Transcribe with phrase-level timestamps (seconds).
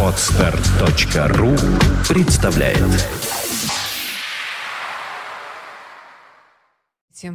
[0.00, 1.56] Отстар.ру
[2.08, 2.78] представляет
[7.20, 7.34] You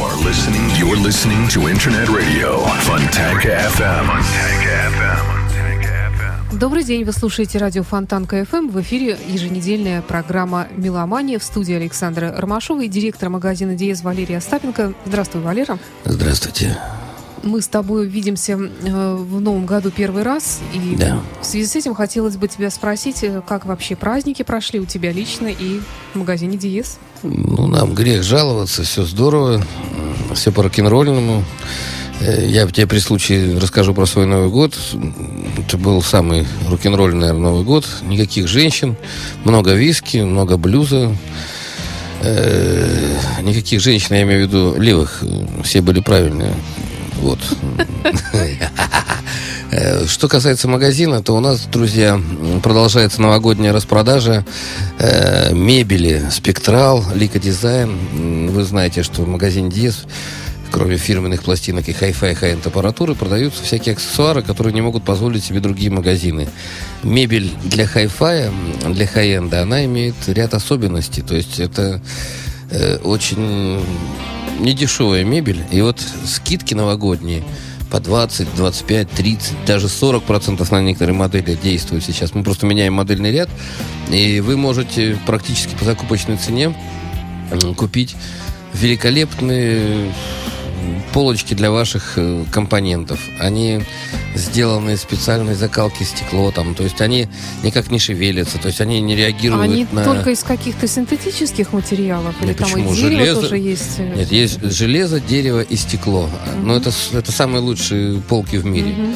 [0.00, 4.06] are listening, you're listening to Internet Radio Fontanka FM.
[4.06, 6.58] Fontanka FM.
[6.58, 8.70] Добрый день, вы слушаете радио Фонтанка FM.
[8.70, 14.94] В эфире еженедельная программа «Меломания» в студии Александра Ромашова и директор магазина «Диез» Валерия Остапенко.
[15.04, 15.78] Здравствуй, Валера.
[16.06, 16.78] Здравствуйте
[17.42, 20.60] мы с тобой видимся э, в новом году первый раз.
[20.72, 21.20] И да.
[21.40, 25.12] в связи с этим хотелось бы тебя спросить, э, как вообще праздники прошли у тебя
[25.12, 25.80] лично и
[26.12, 26.98] в магазине Диес?
[27.22, 29.64] Ну, нам грех жаловаться, все здорово,
[30.34, 31.44] все по рок-н-ролльному.
[32.20, 34.76] Э, я тебе при случае расскажу про свой Новый год.
[35.58, 37.86] Это был самый рок-н-ролльный, наверное, Новый год.
[38.02, 38.96] Никаких женщин,
[39.44, 41.14] много виски, много блюза.
[43.42, 45.22] никаких женщин, я имею в виду левых,
[45.62, 46.54] все были правильные.
[47.20, 47.38] Вот.
[49.72, 52.20] Э, что касается магазина, то у нас, друзья,
[52.62, 54.44] продолжается новогодняя распродажа
[54.98, 58.48] э, мебели Spectral, Лика Дизайн.
[58.48, 60.04] Вы знаете, что в магазине Диес
[60.70, 65.60] кроме фирменных пластинок и хай-фай, хай-энд аппаратуры, продаются всякие аксессуары, которые не могут позволить себе
[65.60, 66.48] другие магазины.
[67.02, 68.52] Мебель для хай-фая,
[68.86, 71.22] для хай-энда, она имеет ряд особенностей.
[71.22, 72.02] То есть это
[72.70, 73.80] э, очень
[74.60, 75.64] недешевая мебель.
[75.70, 77.42] И вот скидки новогодние
[77.90, 82.34] по 20, 25, 30, даже 40 процентов на некоторые модели действуют сейчас.
[82.34, 83.48] Мы просто меняем модельный ряд,
[84.10, 86.74] и вы можете практически по закупочной цене
[87.76, 88.16] купить
[88.74, 90.12] великолепные
[91.12, 93.20] полочки для ваших э, компонентов.
[93.40, 93.82] Они
[94.34, 97.28] сделаны из специальной закалки стекло, там, то есть они
[97.62, 100.04] никак не шевелятся, то есть они не реагируют они на...
[100.04, 102.34] только из каких-то синтетических материалов?
[102.40, 102.92] Или Нет, там почему?
[102.92, 103.40] и дерево железо...
[103.40, 103.98] тоже есть?
[103.98, 104.14] Э?
[104.16, 106.24] Нет, есть железо, дерево и стекло.
[106.24, 106.66] Угу.
[106.66, 108.92] Но это, это самые лучшие полки в мире.
[108.92, 109.14] Угу.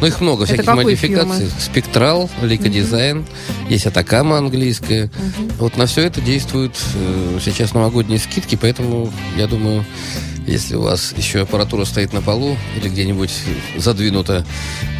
[0.00, 1.46] Ну, их много, всяких модификаций.
[1.46, 1.60] Фирмы?
[1.60, 3.26] Спектрал, Лика Дизайн, угу.
[3.68, 5.04] есть Атакама английская.
[5.04, 5.50] Угу.
[5.58, 9.84] Вот на все это действуют э, сейчас новогодние скидки, поэтому, я думаю,
[10.46, 13.32] если у вас еще аппаратура стоит на полу или где-нибудь
[13.76, 14.44] задвинута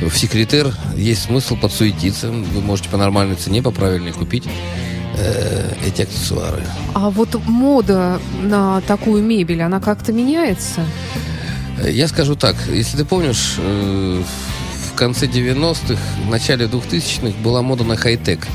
[0.01, 2.31] в секретер, есть смысл подсуетиться.
[2.31, 4.45] Вы можете по нормальной цене, по правильной купить
[5.17, 6.63] э, эти аксессуары.
[6.95, 10.85] А вот мода на такую мебель, она как-то меняется?
[11.85, 14.23] Я скажу так, если ты помнишь, э,
[14.93, 18.47] в конце 90-х, в начале 2000-х была мода на хай-тек.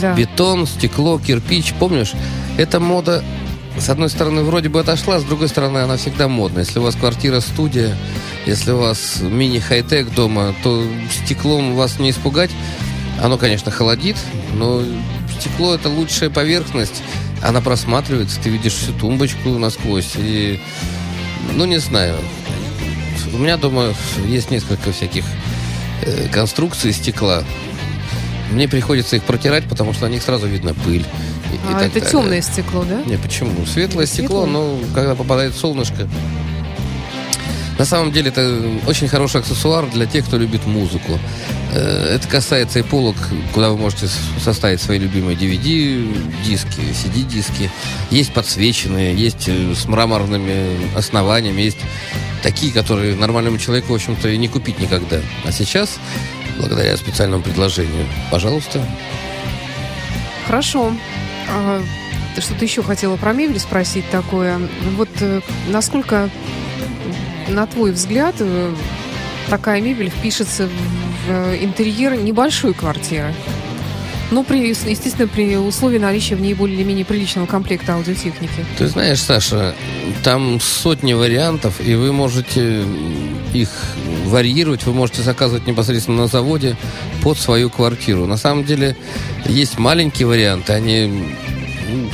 [0.00, 0.14] Да.
[0.14, 2.12] Бетон, стекло, кирпич, помнишь?
[2.56, 3.22] Эта мода
[3.78, 6.64] с одной стороны, вроде бы отошла, с другой стороны, она всегда модная.
[6.64, 7.96] Если у вас квартира-студия,
[8.46, 12.50] если у вас мини-хай-тек дома, то стеклом вас не испугать.
[13.22, 14.16] Оно, конечно, холодит,
[14.54, 14.82] но
[15.38, 17.02] стекло– это лучшая поверхность.
[17.42, 20.12] Она просматривается, ты видишь всю тумбочку насквозь.
[20.16, 20.60] И,
[21.54, 22.16] ну, не знаю.
[23.32, 23.94] У меня дома
[24.26, 25.24] есть несколько всяких
[26.02, 27.42] э, конструкций стекла.
[28.50, 31.06] Мне приходится их протирать, потому что на них сразу видно пыль.
[31.52, 32.10] И, а и это далее.
[32.10, 33.02] темное стекло, да?
[33.02, 33.66] Не, почему?
[33.66, 36.08] Светлое стекло, но когда попадает солнышко.
[37.78, 41.18] На самом деле это очень хороший аксессуар для тех, кто любит музыку.
[41.72, 43.16] Э, это касается и полок,
[43.54, 44.08] куда вы можете
[44.38, 47.70] составить свои любимые DVD-диски, CD-диски.
[48.10, 51.78] Есть подсвеченные, есть э, с мраморными основаниями, есть
[52.42, 55.20] такие, которые нормальному человеку, в общем-то, и не купить никогда.
[55.44, 55.98] А сейчас,
[56.58, 58.86] благодаря специальному предложению, пожалуйста.
[60.46, 60.92] Хорошо.
[61.52, 61.82] А,
[62.38, 64.58] что-то еще хотела про мебель спросить такое.
[64.96, 66.30] Вот э, насколько,
[67.48, 68.74] на твой взгляд, э,
[69.50, 70.68] такая мебель впишется
[71.26, 73.34] в интерьер небольшой квартиры?
[74.30, 78.64] Ну, при, естественно, при условии наличия в ней более или менее приличного комплекта аудиотехники.
[78.78, 79.74] Ты знаешь, Саша,
[80.24, 82.82] там сотни вариантов, и вы можете
[83.54, 83.68] их
[84.26, 86.76] варьировать, вы можете заказывать непосредственно на заводе
[87.22, 88.26] под свою квартиру.
[88.26, 88.96] На самом деле,
[89.46, 91.06] есть маленькие варианты, они,
[91.88, 92.10] ну,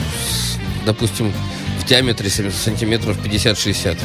[0.87, 1.33] допустим,
[1.81, 3.97] в диаметре сантиметров 50-60.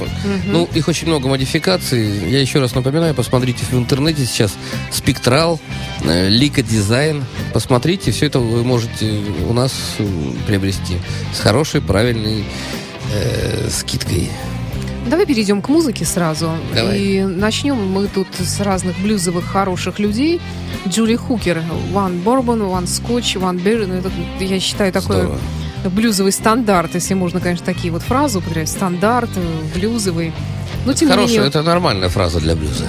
[0.00, 0.30] Угу.
[0.46, 2.28] Ну, их очень много модификаций.
[2.28, 4.54] Я еще раз напоминаю, посмотрите в интернете сейчас
[4.90, 5.60] спектрал,
[6.04, 7.24] э, лика дизайн.
[7.52, 9.72] Посмотрите, все это вы можете у нас
[10.46, 10.98] приобрести
[11.34, 12.44] с хорошей, правильной
[13.12, 14.30] э, скидкой.
[15.08, 16.50] Давай перейдем к музыке сразу.
[16.74, 16.98] Давай.
[16.98, 20.40] И начнем мы тут с разных блюзовых хороших людей.
[20.88, 21.62] Джули Хукер.
[21.92, 23.86] One Bourbon, One Scotch, One Beer.
[23.86, 24.10] Ну, это,
[24.40, 25.40] я считаю, такое Здорово
[25.90, 28.68] блюзовый стандарт, если можно, конечно, такие вот фразы употреблять.
[28.68, 29.30] Стандарт,
[29.74, 30.32] блюзовый.
[30.84, 31.48] Но, тем Хорошая, не менее...
[31.48, 32.86] это нормальная фраза для блюза.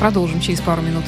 [0.00, 1.04] Продолжим через пару минут.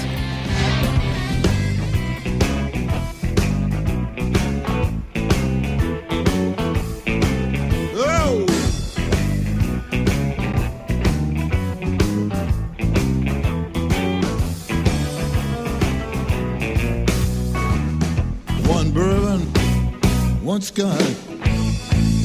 [20.79, 21.05] Sky,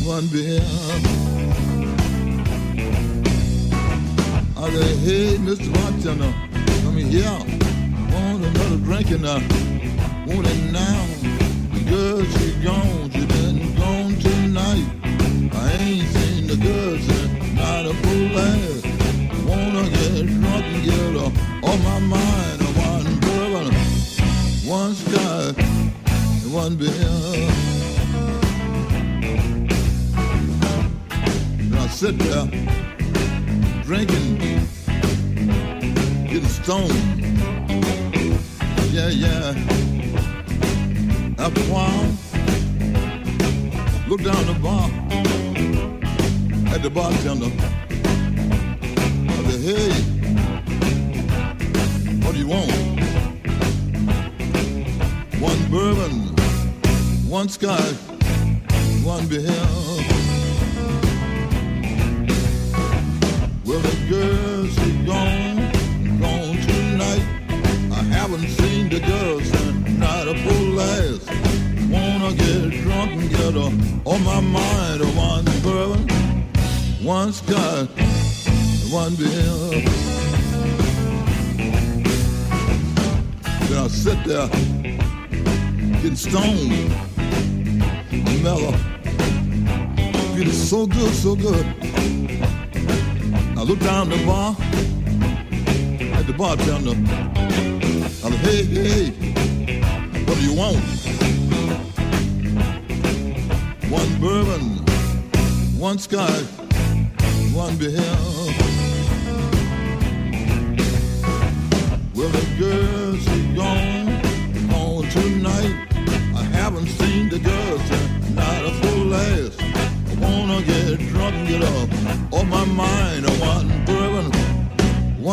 [0.06, 1.08] one beyond.
[4.56, 5.74] I say, hey, Mr.
[5.74, 6.32] Bartender,
[6.84, 7.40] come here.
[8.14, 9.40] Want another drink and I
[10.28, 11.23] want it now.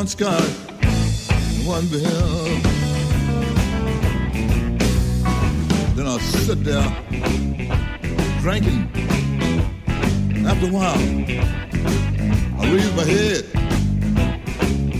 [0.01, 0.57] One scotch,
[1.67, 2.01] one beer.
[5.95, 6.89] Then I sit there
[8.41, 8.89] drinking.
[10.47, 10.97] After a while,
[12.59, 13.45] I raised my head,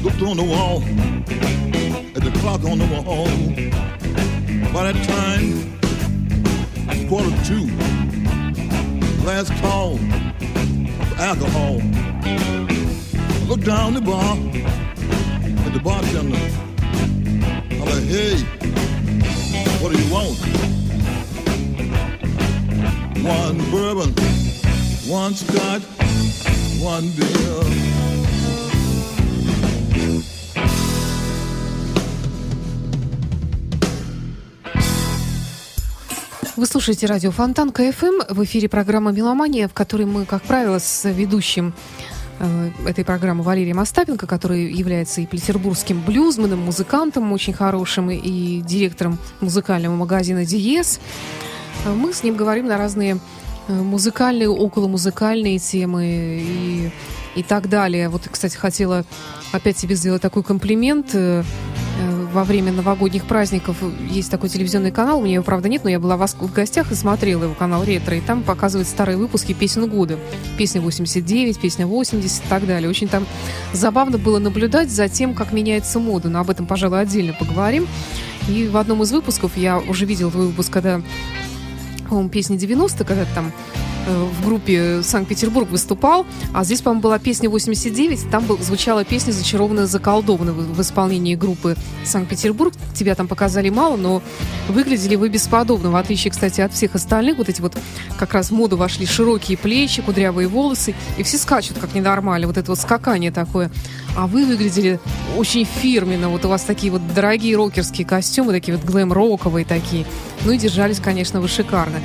[0.05, 0.83] looked on the wall,
[2.15, 3.25] at the clock on the wall.
[4.75, 5.79] By that time,
[7.09, 7.67] quarter two,
[9.25, 11.81] last call for alcohol.
[12.23, 14.37] I looked down the bar
[15.71, 16.37] at the bartender.
[17.71, 18.37] I'm like, hey,
[19.81, 20.39] what do you want?
[23.23, 24.11] One bourbon,
[25.07, 25.83] one scotch,
[26.81, 27.65] one beer.
[36.57, 38.35] Вы слушаете радио Фонтан КФМ.
[38.35, 41.73] В эфире программа «Меломания», в которой мы, как правило, с ведущим
[42.87, 49.95] этой программы Валерием Остапенко, который является и петербургским блюзменом, музыкантом очень хорошим, и директором музыкального
[49.95, 51.01] магазина «Диез».
[51.85, 53.19] Э, Мы с ним говорим на разные
[53.69, 56.91] э, музыкальные, околомузыкальные темы и,
[57.37, 58.09] и так далее.
[58.09, 59.05] Вот, кстати, хотела
[59.53, 61.15] опять тебе сделать такой комплимент.
[62.33, 63.77] Во время новогодних праздников
[64.09, 66.95] есть такой телевизионный канал, у меня его, правда, нет, но я была в гостях и
[66.95, 70.19] смотрела его канал «Ретро», и там показывают старые выпуски песен года.
[70.57, 72.89] Песня 89, песня 80 и так далее.
[72.89, 73.27] Очень там
[73.73, 77.89] забавно было наблюдать за тем, как меняется мода, но об этом, пожалуй, отдельно поговорим.
[78.49, 81.01] И в одном из выпусков, я уже видела твой выпуск, когда
[82.09, 83.53] по-моему, песни 90 когда там
[84.07, 89.87] в группе Санкт-Петербург выступал, а здесь, по-моему, была песня 89, там был, звучала песня «Зачарованная,
[89.87, 92.75] заколдованная» в, в исполнении группы Санкт-Петербург.
[92.95, 94.23] Тебя там показали мало, но
[94.69, 97.39] выглядели вы бесподобно, в отличие, кстати, от всех остальных.
[97.39, 97.77] Вот эти вот
[98.19, 102.57] как раз в моду вошли широкие плечи, кудрявые волосы, и все скачут как ненормально, вот
[102.57, 103.71] это вот скакание такое.
[104.17, 104.99] А вы выглядели
[105.37, 110.05] очень фирменно, вот у вас такие вот дорогие рокерские костюмы, такие вот глэм-роковые такие.
[110.45, 112.01] Ну и держались, конечно, вы шикарно.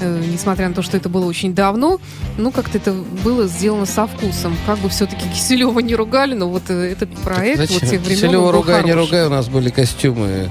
[0.00, 2.00] Э, несмотря на то, что это было очень давно,
[2.36, 4.56] ну, как-то это было сделано со вкусом.
[4.66, 7.80] Как бы все-таки Киселева не ругали, но вот э, этот проект Зачем?
[7.80, 10.50] вот тех времен Киселева ругай, не ругай, у нас были костюмы,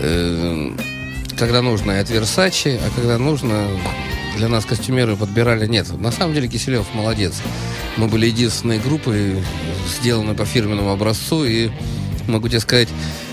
[0.00, 0.70] э,
[1.36, 3.66] когда нужно, и от Версачи, а когда нужно,
[4.36, 5.66] для нас костюмеры подбирали.
[5.66, 7.34] Нет, на самом деле Киселев молодец.
[7.96, 9.42] Мы были единственной группой,
[9.98, 11.70] сделанной по фирменному образцу, и
[12.28, 12.88] могу тебе сказать,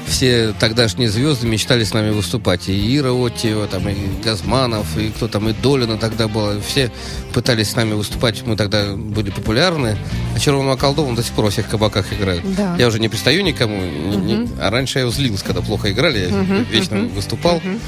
[0.07, 2.69] все тогдашние звезды мечтали с нами выступать.
[2.69, 6.59] И Ира Оттиева, там, и Газманов, и кто там, и Долина тогда была.
[6.59, 6.91] Все
[7.33, 8.43] пытались с нами выступать.
[8.45, 9.97] Мы тогда были популярны.
[10.35, 12.43] А Червоного Колдова до сих пор во всех кабаках играют.
[12.55, 12.75] Да.
[12.77, 13.81] Я уже не пристаю никому.
[13.81, 16.29] не- не- а раньше я злился, когда плохо играли.
[16.29, 17.57] Я Мгм, вечно мгм, выступал.
[17.63, 17.79] Мгм.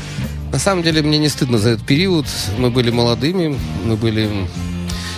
[0.51, 2.25] На самом деле мне не стыдно за этот период.
[2.57, 4.29] Мы были молодыми, мы были...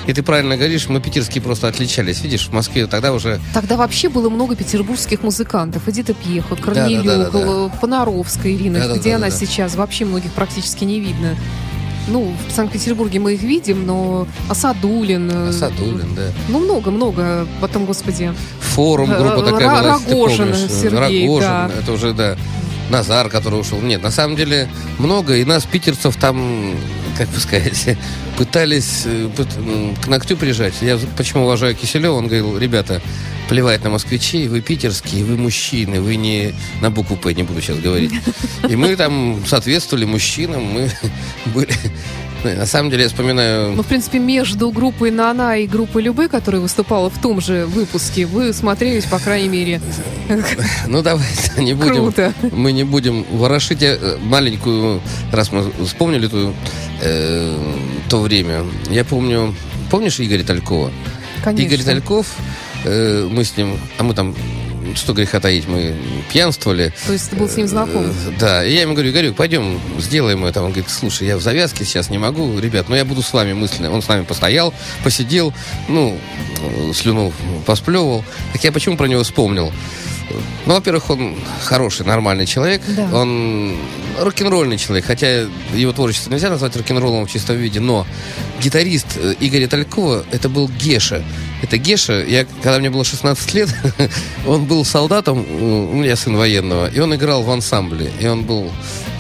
[0.08, 2.22] И ты правильно говоришь, мы питерские просто отличались.
[2.22, 3.42] Видишь, в Москве тогда уже...
[3.54, 5.88] Тогда вообще было много петербургских музыкантов.
[5.88, 7.70] Эдита Пьеха, да, Корнелюк, да, да.
[7.82, 8.80] Понаровская Ирина.
[8.80, 9.38] Да, да, Где да, она да, да.
[9.46, 9.76] сейчас?
[9.76, 11.36] Вообще многих практически не видно.
[12.08, 15.30] Ну, в Санкт-Петербурге мы их видим, но Асадулин.
[15.30, 16.32] э, Садулин, да.
[16.48, 17.46] Ну, много-много.
[17.60, 18.34] Потом, господи.
[18.62, 20.72] Форум, группа такая была, если ты Рогожин помнишь.
[20.72, 21.72] Сергей, Рогожин, да.
[21.82, 22.38] это уже, да.
[22.90, 23.82] Назар, который ушел.
[23.82, 26.76] Нет, на самом деле много, и нас, питерцев, там,
[27.18, 27.98] как бы сказать,
[28.38, 29.30] пытались э,
[30.02, 30.76] к ногтю прижать.
[30.82, 33.02] Я почему уважаю Киселева, он говорил, ребята,
[33.50, 37.80] плевать на москвичей, вы питерские, вы мужчины, вы не на букву П, не буду сейчас
[37.80, 38.12] говорить.
[38.70, 40.92] И мы там соответствовали мужчинам, мы
[41.54, 41.74] были...
[42.44, 43.74] На самом деле, я вспоминаю...
[43.74, 48.26] Ну, в принципе, между группой Нана и группой Любы, которая выступала в том же выпуске,
[48.26, 49.82] вы смотрелись, по крайней мере,
[50.88, 51.26] Ну, давай
[51.58, 51.96] не будем.
[51.96, 52.34] круто.
[52.52, 55.02] Мы не будем ворошить э, маленькую,
[55.32, 56.54] раз мы вспомнили ту,
[57.02, 57.58] э,
[58.10, 58.64] то время.
[58.90, 59.56] Я помню,
[59.90, 60.92] помнишь Игоря Талькова?
[61.44, 61.66] Конечно.
[61.66, 62.28] Игорь Тальков,
[62.86, 64.36] э, мы с ним, а мы там,
[64.96, 65.96] что греха таить, мы
[66.32, 66.94] пьянствовали.
[67.06, 68.06] То есть ты был с ним знаком?
[68.06, 70.62] Э, Да, и я ему говорю, Игорек, пойдем, сделаем это.
[70.62, 73.54] Он говорит, слушай, я в завязке сейчас не могу, ребят, но я буду с вами
[73.54, 73.92] мысленно.
[73.92, 75.54] Он с нами постоял, посидел,
[75.88, 76.18] ну,
[76.94, 77.34] слюну
[77.66, 78.24] посплевывал.
[78.54, 79.72] Так я почему про него вспомнил?
[80.66, 82.82] Ну, во-первых, он хороший, нормальный человек.
[82.88, 83.10] Да.
[83.14, 83.78] Он
[84.20, 88.06] рок-н-ролльный человек, хотя его творчество нельзя назвать рок-н-роллом в чистом виде, но
[88.62, 91.24] гитарист э, Игоря Талькова это был Геша.
[91.62, 93.70] Это Геша, я, когда мне было 16 лет,
[94.48, 98.12] он был солдатом, у меня сын военного, и он играл в ансамбле.
[98.20, 98.72] И он был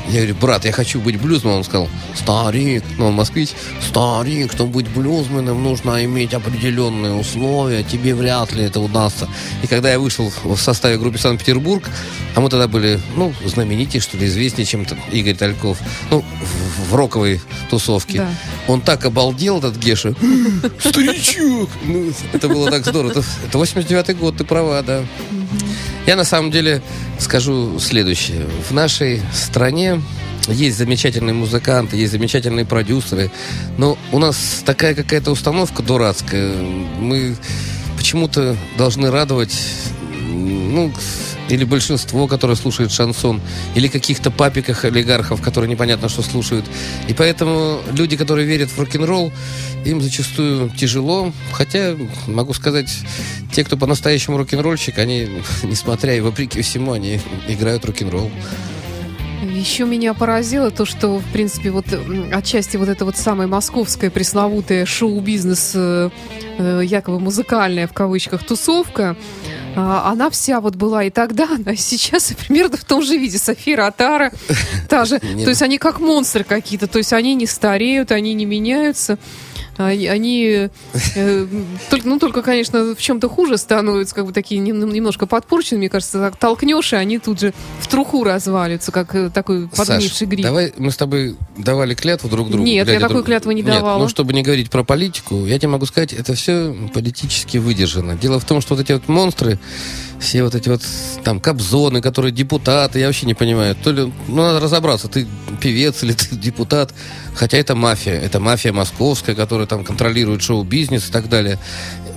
[0.10, 1.58] я говорю, брат, я хочу быть блюзменом.
[1.58, 3.50] Он сказал, старик, ну он москвич,
[3.82, 9.28] старик, чтобы быть блюзменом, нужно иметь определенные условия, тебе вряд ли это удастся.
[9.64, 11.90] И когда я вышел в составе группы Санкт-Петербург,
[12.36, 15.80] а мы тогда были, ну, знаменитее, что ли, известнее, чем Игорь Тальков,
[16.12, 18.20] ну, в, в роковой тусовке.
[18.20, 18.30] Да.
[18.68, 20.14] Он так обалдел, этот Геша.
[20.80, 21.70] Старичок!
[21.86, 23.12] Ну, это было так здорово.
[23.12, 25.04] Это, это 89-й год, ты права, да.
[26.08, 26.82] Я на самом деле
[27.20, 28.48] скажу следующее.
[28.70, 30.02] В нашей стране
[30.48, 33.30] есть замечательные музыканты, есть замечательные продюсеры,
[33.78, 36.56] но у нас такая какая-то установка дурацкая.
[36.56, 37.36] Мы
[37.98, 39.54] почему-то должны радовать,
[40.30, 40.94] ну,
[41.50, 43.42] или большинство, которое слушает шансон,
[43.76, 46.66] или каких-то папиках олигархов, которые непонятно что слушают.
[47.08, 49.32] И поэтому люди, которые верят в рок-н-ролл,
[49.86, 51.32] им зачастую тяжело.
[51.52, 51.96] Хотя,
[52.28, 52.90] могу сказать,
[53.54, 55.28] те, кто по-настоящему рок-н-ролльщик, они,
[55.64, 58.30] несмотря и вопреки всему, они играют рок-н-ролл.
[59.42, 61.86] Еще меня поразило то, что, в принципе, вот
[62.32, 66.10] отчасти вот это вот самое московское пресловутое шоу-бизнес, э,
[66.58, 69.16] э, якобы музыкальная, в кавычках, тусовка,
[69.78, 73.18] а, она вся вот была и тогда, она и сейчас и примерно в том же
[73.18, 73.38] виде.
[73.38, 74.32] София Ротара,
[74.90, 75.20] та же.
[75.20, 79.20] То есть они как монстры какие-то, то есть они не стареют, они не меняются.
[79.78, 80.70] А, Они
[81.16, 81.48] э,
[81.90, 85.90] только, ну, только, конечно, в чем-то хуже становятся, как бы такие нем- немножко подпорченные, мне
[85.90, 90.42] кажется, так толкнешь, и они тут же в труху разваливаются, как э, такой подгнивший гриб.
[90.44, 92.66] давай мы с тобой давали клятву друг другу.
[92.66, 94.00] Нет, я такой друг- клятвы не Нет, давала.
[94.02, 98.16] ну, чтобы не говорить про политику, я тебе могу сказать, это все политически выдержано.
[98.16, 99.60] Дело в том, что вот эти вот монстры,
[100.20, 100.82] все вот эти вот
[101.24, 103.76] там кобзоны, которые депутаты, я вообще не понимаю.
[103.76, 105.28] То ли, ну, надо разобраться, ты
[105.62, 106.94] певец или ты депутат.
[107.36, 111.60] Хотя это мафия, это мафия московская, которая там контролирует шоу-бизнес и так далее.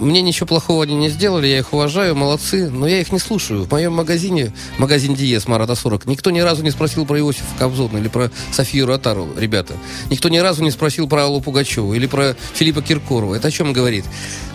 [0.00, 3.64] Мне ничего плохого они не сделали, я их уважаю, молодцы, но я их не слушаю.
[3.64, 7.99] В моем магазине, магазин Диес Марата 40, никто ни разу не спросил про Иосифа Кобзона
[7.99, 9.75] или про Софию Ротару, ребята.
[10.09, 13.35] Никто ни разу не спросил про Аллу Пугачеву или про Филиппа Киркорова.
[13.35, 14.07] Это о чем говорит?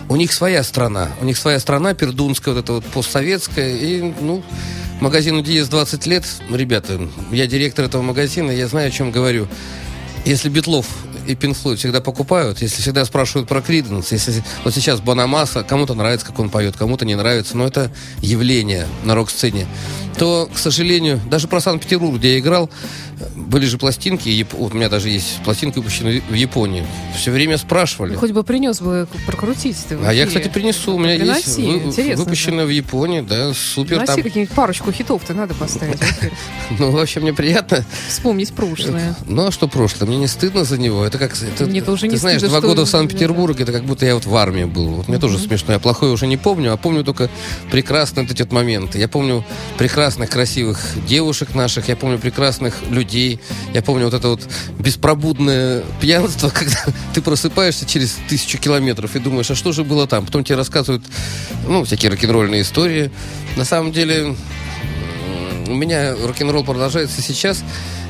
[0.08, 1.10] У них своя страна.
[1.20, 3.76] У них своя страна, пердунская, вот эта вот постсоветская.
[3.76, 4.42] И, ну,
[5.00, 6.24] магазину Диес 20 лет.
[6.50, 7.00] Ребята,
[7.30, 9.46] я директор этого магазина, я знаю, о чем говорю.
[10.24, 10.86] Если Битлов
[11.26, 16.26] и Флойд всегда покупают, если всегда спрашивают про Криденс, если вот сейчас Банамаса, кому-то нравится,
[16.26, 17.90] как он поет, кому-то не нравится, но это
[18.20, 19.66] явление на рок-сцене,
[20.18, 22.70] то, к сожалению, даже про Санкт-Петербург, где я играл,
[23.34, 26.86] были же пластинки, Яп- вот у меня даже есть пластинка, выпущенная в Японии.
[27.16, 28.14] Все время спрашивали.
[28.14, 29.76] Хоть бы принес бы прокрутить.
[30.04, 30.94] А я, кстати, принесу.
[30.94, 33.96] У меня Приноси, есть вы- выпущенная в Японии, да, супер.
[33.98, 35.98] Носи Там, какие-нибудь парочку хитов-то надо поставить.
[36.78, 37.84] ну, вообще, мне приятно.
[38.08, 39.16] Вспомнить прошлое.
[39.26, 40.08] Ну, а что прошлое?
[40.08, 41.04] Мне не стыдно за него.
[41.04, 41.34] Это как...
[41.40, 44.14] Это, Мне тоже ты не знаешь, стыдно, два года в Санкт-Петербурге, это как будто я
[44.14, 44.88] вот в армии был.
[44.88, 45.72] Вот мне тоже смешно.
[45.72, 47.30] Я плохое уже не помню, а помню только
[47.70, 48.98] прекрасные вот эти моменты.
[48.98, 49.44] Я помню
[49.78, 54.40] прекрасных, красивых девушек наших, я помню прекрасных людей, я помню вот это вот
[54.78, 56.84] беспробудное пьянство, когда
[57.14, 60.26] ты просыпаешься через тысячу километров и думаешь, а что же было там?
[60.26, 61.04] Потом тебе рассказывают,
[61.66, 63.10] ну, всякие рок-н-ролльные истории.
[63.56, 64.36] На самом деле,
[65.68, 67.62] у меня рок-н-ролл продолжается сейчас.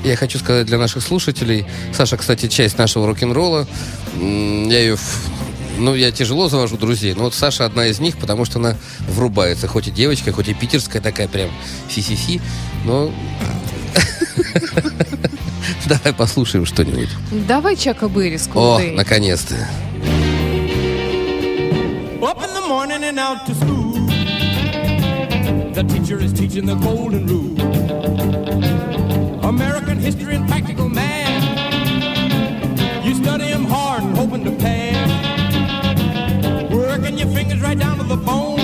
[0.05, 1.67] Я хочу сказать для наших слушателей.
[1.93, 3.67] Саша, кстати, часть нашего рок-н-ролла.
[4.15, 4.97] Я ее...
[5.79, 8.77] Ну, я тяжело завожу друзей, но вот Саша одна из них, потому что она
[9.09, 9.69] врубается.
[9.69, 11.51] Хоть и девочка, хоть и питерская такая прям
[11.89, 12.41] фи-фи-фи.
[12.85, 13.13] Но...
[15.89, 17.09] Давай послушаем что-нибудь.
[17.47, 19.55] Давай Чака Берри с О, наконец-то.
[22.23, 23.95] Up in the morning and out to school.
[25.75, 27.55] The teacher is teaching the golden rule.
[29.43, 31.45] American history and practical math.
[33.05, 35.11] You study 'em hard and hoping to pass.
[36.71, 38.56] Working your fingers right down to the bone.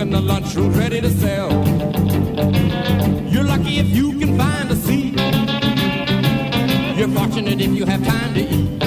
[0.00, 1.50] The cook in the lunchroom's ready to sell.
[3.30, 5.14] You're lucky if you can find a seat.
[6.96, 8.78] You're fortunate if you have time to eat.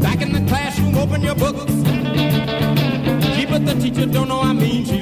[0.00, 1.66] Back in the classroom, open your books.
[3.36, 4.99] Keep it, the teacher don't know how mean she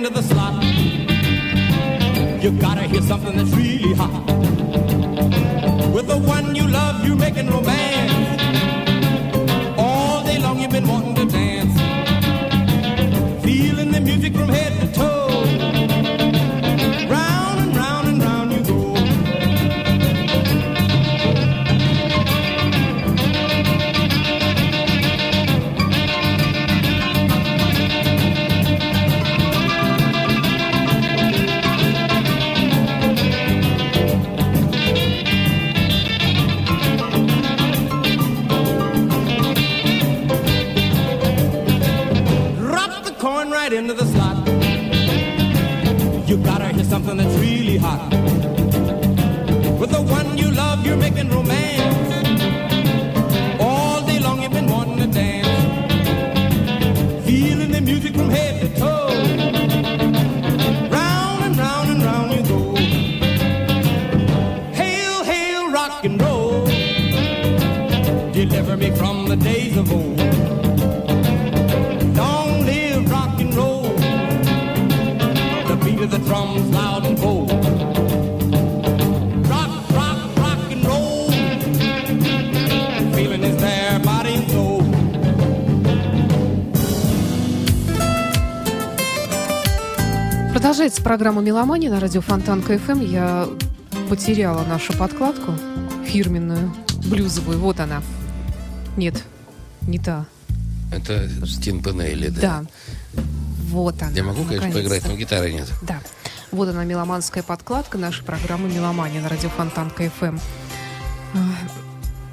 [0.00, 0.64] into the slot.
[2.42, 4.24] You gotta hear something that's really hot.
[5.92, 8.40] With the one you love, you're making romance.
[9.76, 11.79] All day long you've been wanting to dance.
[90.80, 93.02] Продолжается программа «Меломания» на радио Фонтанка FM.
[93.02, 93.46] Я
[94.08, 95.52] потеряла нашу подкладку
[96.06, 97.58] фирменную, блюзовую.
[97.58, 98.02] Вот она.
[98.96, 99.22] Нет,
[99.82, 100.24] не та.
[100.90, 102.40] Это Стин Пенелли, да?
[102.40, 103.22] Да.
[103.68, 104.12] Вот она.
[104.12, 105.70] Я могу, конечно, поиграть, но гитары нет.
[105.82, 106.00] Да.
[106.50, 110.38] Вот она, меломанская подкладка нашей программы «Меломания» на радио Фонтанка FM.
[111.34, 111.38] А,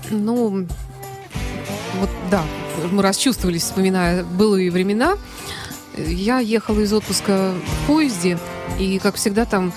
[0.09, 0.65] Ну,
[1.99, 2.45] вот да,
[2.93, 5.17] мы расчувствовались, вспоминая былые времена.
[5.97, 8.37] Я ехала из отпуска в поезде,
[8.79, 9.73] и, как всегда, там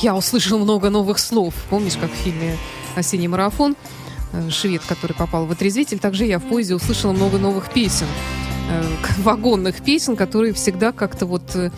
[0.00, 1.54] я услышала много новых слов.
[1.68, 2.56] Помнишь, как в фильме
[2.96, 3.76] «Осенний марафон»
[4.50, 8.06] швед, который попал в отрезвитель, также я в поезде услышала много новых песен,
[8.70, 8.82] э,
[9.18, 11.70] вагонных песен, которые всегда как-то вот э,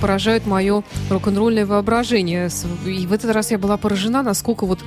[0.00, 2.50] поражают мое рок-н-ролльное воображение.
[2.86, 4.80] И в этот раз я была поражена, насколько вот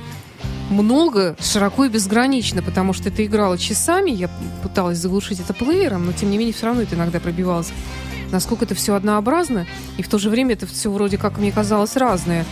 [0.70, 4.28] много, широко и безгранично, потому что это играло часами, я
[4.62, 7.72] пыталась заглушить это плеером, но тем не менее все равно это иногда пробивалось.
[8.32, 9.66] Насколько это все однообразно,
[9.98, 12.44] и в то же время это все вроде как мне казалось разное.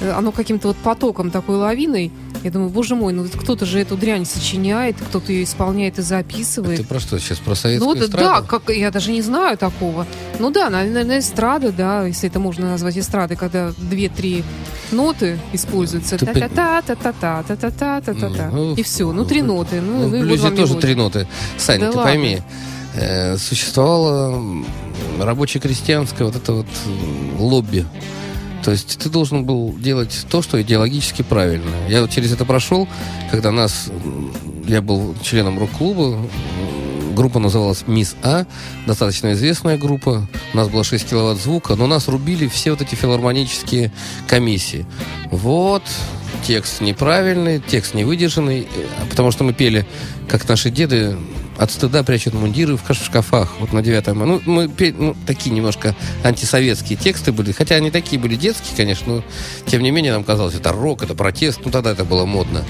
[0.00, 2.12] Э, Оно каким-то вот потоком такой лавиной.
[2.44, 6.78] Я думаю, боже мой, ну кто-то же эту дрянь сочиняет, кто-то ее исполняет и записывает.
[6.78, 7.38] Ты про что сейчас?
[7.38, 8.24] Про Ну советскую да, эстраду?
[8.26, 10.06] да, как, я даже не знаю такого.
[10.38, 14.44] Ну да, наверное, эстрада, да, если это можно назвать эстрадой, когда две-три
[14.92, 16.14] ноты используются.
[16.16, 18.50] Ты пон- Та-та-та, та-та-та, та-та-та, та-та-та.
[18.52, 19.80] Ну, И все, ну три ноты.
[19.80, 21.26] Ну, Ну, в ну и вот блюзе вам тоже три ноты.
[21.56, 22.12] Сань, Да ты ладно.
[22.12, 22.38] пойми,
[22.94, 23.36] э,
[24.98, 26.66] существовало м, рабоче-крестьянское вот это вот
[27.38, 27.86] лобби.
[28.64, 31.70] То есть ты должен был делать то, что идеологически правильно.
[31.88, 32.88] Я вот через это прошел,
[33.30, 33.88] когда нас...
[34.66, 36.18] Я был членом рок-клуба,
[37.14, 38.44] группа называлась «Мисс А»,
[38.86, 42.94] достаточно известная группа, у нас было 6 киловатт звука, но нас рубили все вот эти
[42.94, 43.90] филармонические
[44.26, 44.84] комиссии.
[45.30, 45.82] Вот,
[46.46, 49.86] текст неправильный, текст невыдержанный, э, потому что мы пели,
[50.28, 51.16] как наши деды,
[51.58, 53.56] от стыда прячут мундиры в шкафах.
[53.58, 54.26] Вот на 9 мая.
[54.26, 57.52] Ну, мы ну, такие немножко антисоветские тексты были.
[57.52, 59.24] Хотя они такие были детские, конечно, но
[59.66, 61.60] тем не менее нам казалось, это рок, это протест.
[61.64, 62.64] Ну, тогда это было модно.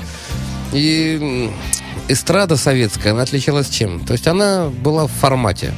[0.73, 1.51] И
[2.09, 4.05] эстрада советская, она отличалась чем?
[4.05, 5.73] То есть она была в формате.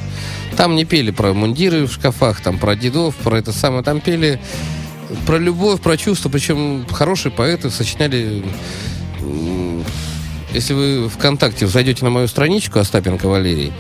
[0.56, 3.82] Там не пели про мундиры в шкафах, там про дедов, про это самое.
[3.82, 4.40] Там пели
[5.26, 6.28] про любовь, про чувства.
[6.28, 8.44] Причем хорошие поэты сочиняли...
[10.52, 13.72] Если вы ВКонтакте зайдете на мою страничку Остапенко Валерий,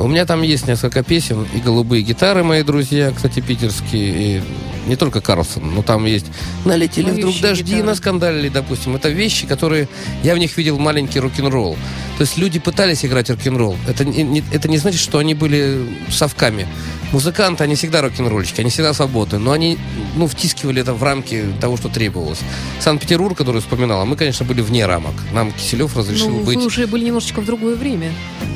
[0.00, 4.42] у меня там есть несколько песен и голубые гитары, мои друзья, кстати, питерские, и
[4.86, 6.26] не только Карлсон, но там есть
[6.64, 7.82] «Налетели вдруг Поющие дожди, гитары.
[7.84, 8.96] наскандалили», допустим.
[8.96, 9.88] Это вещи, которые...
[10.24, 11.76] Я в них видел маленький рок-н-ролл.
[12.18, 13.76] То есть люди пытались играть рок-н-ролл.
[13.86, 16.66] Это не, это не значит, что они были совками.
[17.12, 19.78] Музыканты, они всегда рок-н-ролльщики, они всегда свободны, но они,
[20.16, 22.40] ну, втискивали это в рамки того, что требовалось.
[22.80, 25.14] Санкт-Петербург, который вспоминал, а мы, конечно, были вне рамок.
[25.32, 26.56] Нам Киселев разрешил Ну, быть...
[26.56, 28.12] вы уже были немножечко в другое время.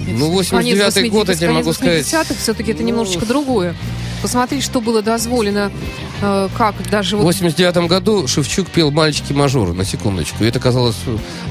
[0.06, 2.06] Ну, 89-й год, я тебе могу сказать.
[2.06, 3.74] все-таки это Ну, немножечко другое.
[4.22, 5.70] Посмотри, что было дозволено,
[6.22, 10.42] э, как даже В вот 89 году Шевчук пел «Мальчики-мажоры», на секундочку.
[10.42, 10.96] И это казалось...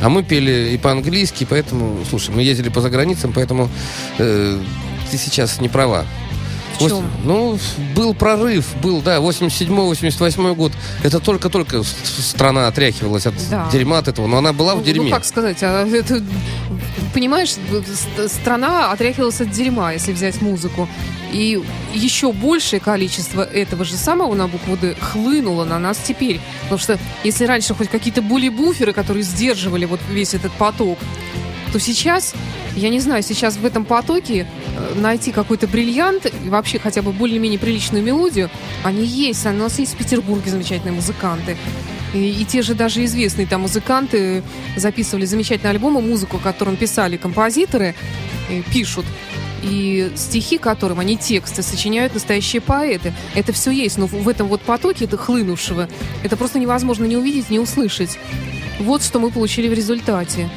[0.01, 1.97] А мы пели и по-английски, поэтому...
[2.09, 3.69] Слушай, мы ездили по заграницам, поэтому
[4.17, 4.59] э,
[5.11, 6.05] ты сейчас не права.
[6.79, 7.05] в чем?
[7.23, 7.59] Ну,
[7.95, 10.71] был прорыв, был, да, 87-88 год.
[11.03, 13.69] Это только-только страна отряхивалась от Да.
[13.71, 15.05] дерьма от этого, но она была в Ну, дерьме.
[15.05, 16.21] Ну, как сказать, а это,
[17.15, 20.87] понимаешь, ст- страна отряхивалась от дерьма, если взять музыку.
[21.31, 21.59] И
[21.93, 26.39] еще большее количество этого же самого на букву «Д» хлынуло на нас теперь.
[26.63, 30.99] Потому что если раньше хоть какие-то были буферы, которые сдерживали вот весь этот поток,
[31.71, 32.33] то сейчас,
[32.75, 34.45] я не знаю, сейчас в этом потоке
[34.77, 38.49] э, найти какой-то бриллиант, и вообще хотя бы более-менее приличную мелодию,
[38.83, 39.45] они есть.
[39.45, 41.57] У нас есть в Петербурге замечательные музыканты.
[42.15, 44.41] И, и те же даже известные там музыканты
[44.77, 47.93] записывали замечательные альбомы, музыку, которым писали композиторы,
[48.49, 49.05] э, пишут.
[49.63, 53.13] И стихи которым, они тексты, сочиняют настоящие поэты.
[53.33, 55.89] Это все есть, но в этом вот потоке это хлынувшего,
[56.23, 58.17] это просто невозможно не увидеть, не услышать.
[58.79, 60.49] Вот что мы получили в результате.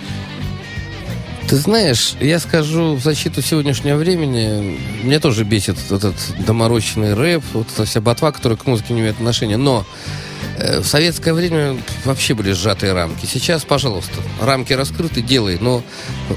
[1.49, 6.15] Ты знаешь, я скажу в защиту сегодняшнего времени, меня тоже бесит этот
[6.47, 9.87] доморощенный рэп, вот эта вся ботва, которая к музыке не имеет отношения, но
[10.81, 13.27] в советское время вообще были сжатые рамки.
[13.27, 15.83] Сейчас, пожалуйста, рамки раскрыты, делай, но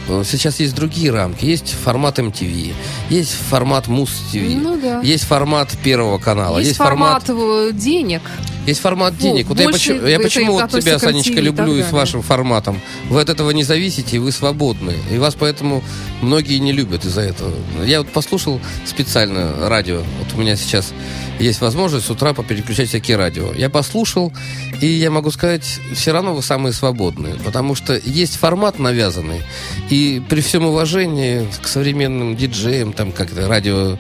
[0.07, 1.45] э, сейчас есть другие рамки.
[1.45, 2.73] Есть формат MTV,
[3.09, 5.01] есть формат Муз-ТВ, Ну да.
[5.01, 8.21] есть формат Первого канала, Есть, есть, формат, э, денег.
[8.65, 9.47] есть формат Ну, денег.
[9.47, 12.79] Вот я почему, я почему вот тебя, Санечка, люблю и с вашим форматом.
[13.09, 14.95] Вы от этого не зависите, вы свободны.
[15.11, 15.83] И вас поэтому
[16.21, 17.51] многие не любят из-за этого.
[17.83, 19.97] Я вот послушал специально радио.
[20.19, 20.93] Вот у меня сейчас
[21.41, 23.54] есть возможность с утра попереключать всякие радио.
[23.54, 24.32] Я послушал,
[24.80, 27.36] и я могу сказать, все равно вы самые свободные.
[27.36, 29.41] Потому что есть формат навязанный.
[29.89, 33.97] И при всем уважении к современным диджеям, там как-то радио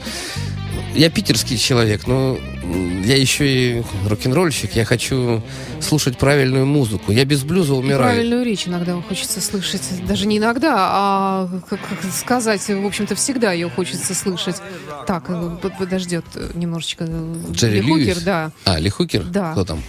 [0.95, 2.37] я питерский человек, но
[3.03, 3.47] я еще
[3.79, 4.73] и рок-н-ролльщик.
[4.75, 5.41] Я хочу
[5.79, 7.11] слушать правильную музыку.
[7.11, 8.01] Я без блюза И умираю.
[8.13, 9.81] правильную речь иногда хочется слышать.
[10.07, 14.57] Даже не иногда, а как, как сказать, в общем-то, всегда ее хочется слышать.
[15.07, 17.05] Так, э, под- подождет э, немножечко.
[17.07, 18.51] э, Джерри Ли Хукер, да.
[18.65, 19.23] А, Ли Хукер?
[19.23, 19.53] Да.
[19.53, 19.81] Кто там?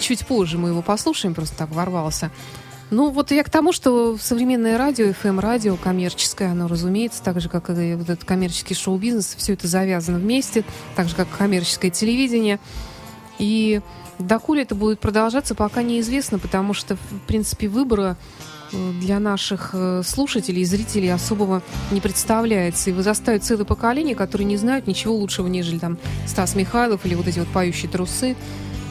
[0.00, 2.30] Чуть позже мы его послушаем, просто так ворвался.
[2.90, 7.70] Ну, вот я к тому, что современное радио, FM-радио, коммерческое, оно, разумеется, так же, как
[7.70, 12.60] и вот этот коммерческий шоу-бизнес, все это завязано вместе, так же, как коммерческое телевидение.
[13.38, 13.80] И
[14.18, 18.16] доколе это будет продолжаться, пока неизвестно, потому что, в принципе, выбора
[18.72, 22.90] э, для наших э, слушателей и зрителей особого не представляется.
[22.90, 27.26] И вырастают целое поколение, которые не знают ничего лучшего, нежели там Стас Михайлов или вот
[27.26, 28.36] эти вот поющие трусы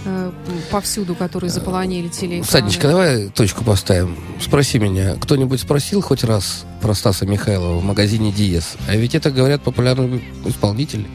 [0.06, 0.32] э,
[0.72, 2.46] повсюду, которые заполонили телеэкраны.
[2.46, 4.18] Санечка, давай точку поставим.
[4.42, 8.76] Спроси меня, кто-нибудь спросил хоть раз про Стаса Михайлова в магазине Диес?
[8.88, 11.08] А ведь это, говорят, популярный исполнитель.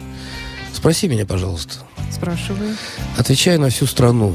[0.72, 1.74] Спроси меня, пожалуйста.
[2.10, 2.76] Спрашиваю.
[3.16, 4.32] Отвечаю на всю страну.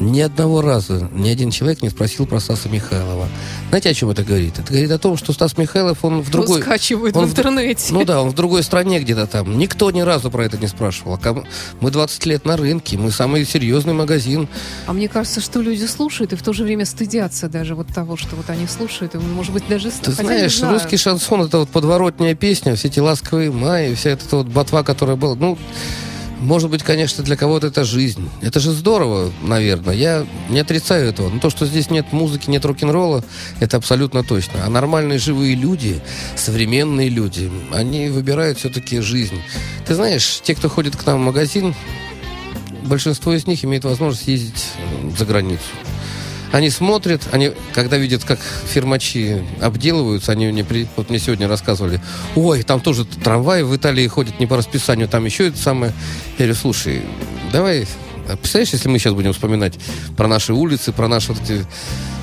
[0.00, 3.28] Ни одного раза ни один человек не спросил про Стаса Михайлова.
[3.70, 4.58] Знаете, о чем это говорит?
[4.58, 6.62] Это говорит о том, что Стас Михайлов, он в другой...
[6.62, 7.92] скачивают он в интернете.
[7.92, 9.58] Ну да, он в другой стране где-то там.
[9.58, 11.18] Никто ни разу про это не спрашивал.
[11.22, 11.44] А
[11.80, 14.48] Мы 20 лет на рынке, мы самый серьезный магазин.
[14.86, 18.16] А мне кажется, что люди слушают и в то же время стыдятся даже вот того,
[18.16, 19.16] что вот они слушают.
[19.16, 19.90] И, может быть, даже...
[19.90, 24.36] Ты хотя знаешь, русский шансон это вот подворотняя песня, все эти ласковые маи, вся эта
[24.36, 25.34] вот ботва, которая была.
[25.34, 25.58] Ну,
[26.40, 28.28] может быть, конечно, для кого-то это жизнь.
[28.42, 29.94] Это же здорово, наверное.
[29.94, 31.28] Я не отрицаю этого.
[31.28, 33.24] Но то, что здесь нет музыки, нет рок-н-ролла,
[33.60, 34.64] это абсолютно точно.
[34.64, 36.00] А нормальные живые люди,
[36.36, 39.40] современные люди, они выбирают все-таки жизнь.
[39.86, 41.74] Ты знаешь, те, кто ходит к нам в магазин,
[42.84, 44.66] большинство из них имеет возможность ездить
[45.16, 45.62] за границу.
[46.50, 52.00] Они смотрят, они, когда видят, как фирмачи обделываются, они мне, при- вот мне сегодня рассказывали,
[52.36, 55.92] ой, там тоже трамваи в Италии ходят не по расписанию, там еще это самое.
[56.38, 57.02] Я говорю, слушай,
[57.52, 57.86] давай,
[58.28, 59.74] а представляешь, если мы сейчас будем вспоминать
[60.16, 61.66] про наши улицы, про наши вот эти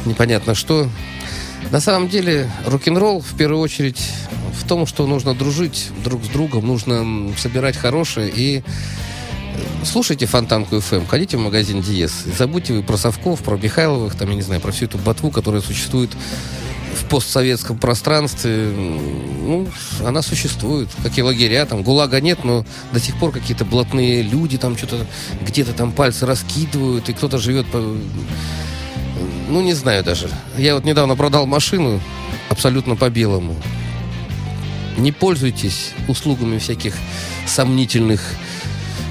[0.06, 0.90] непонятно что.
[1.72, 4.00] На самом деле, рок-н-ролл в первую очередь
[4.60, 8.64] в том, что нужно дружить друг с другом, нужно собирать хорошее и
[9.84, 12.26] слушайте Фонтанку FM, ходите в магазин Диез.
[12.26, 15.32] И забудьте вы про Совков, про Михайловых, там, я не знаю, про всю эту ботву,
[15.32, 16.10] которая существует
[16.96, 18.72] в постсоветском пространстве.
[18.76, 19.68] Ну,
[20.06, 20.90] она существует.
[21.04, 25.06] Какие лагеря, там, ГУЛАГа нет, но до сих пор какие-то блатные люди там что-то
[25.42, 27.80] где-то там пальцы раскидывают, и кто-то живет по...
[29.50, 30.30] Ну, не знаю даже.
[30.58, 32.02] Я вот недавно продал машину
[32.50, 33.56] абсолютно по белому.
[34.98, 36.96] Не пользуйтесь услугами всяких
[37.46, 38.22] сомнительных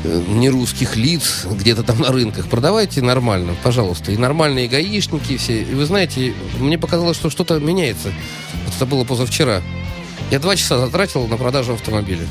[0.04, 2.48] нерусских лиц где-то там на рынках.
[2.48, 4.12] Продавайте нормально, пожалуйста.
[4.12, 5.62] И нормальные гаишники все.
[5.62, 8.12] И вы знаете, мне показалось, что что-то меняется.
[8.74, 9.62] Это было позавчера.
[10.30, 12.26] Я два часа затратил на продажу автомобиля.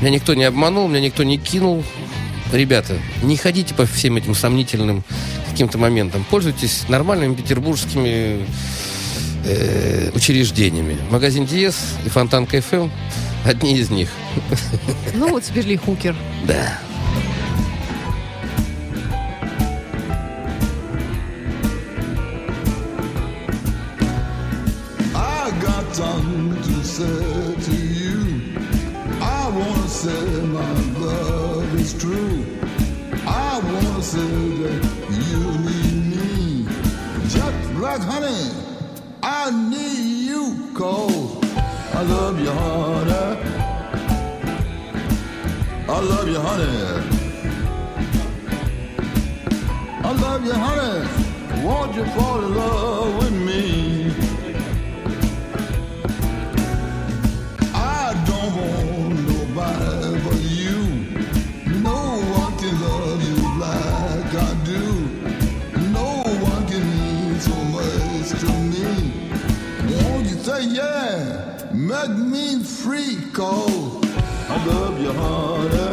[0.00, 1.84] Меня никто не обманул, меня никто не кинул.
[2.52, 5.02] Ребята, не ходите по всем этим сомнительным
[5.50, 6.24] каким-то моментам.
[6.30, 8.46] Пользуйтесь нормальными петербургскими
[9.44, 10.98] э, учреждениями.
[11.10, 12.90] Магазин Диез и Фонтанка ФМ
[13.46, 14.08] одни из них.
[15.14, 16.14] Ну вот теперь Ли Хукер.
[16.46, 16.78] Да.
[25.14, 26.56] I got something
[45.96, 46.76] I love you, honey.
[50.04, 51.64] I love you, honey.
[51.64, 54.10] Won't you fall in love with me?
[57.72, 60.82] I don't want nobody but you.
[61.80, 61.98] No
[62.40, 64.82] one can love you like I do.
[65.96, 66.08] No
[66.50, 68.86] one can mean so much to me.
[70.02, 71.70] Won't you say yeah?
[71.72, 74.04] Make me free, cause
[74.48, 75.85] I love you, honey.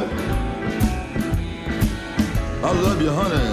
[2.65, 3.43] I love you, honey.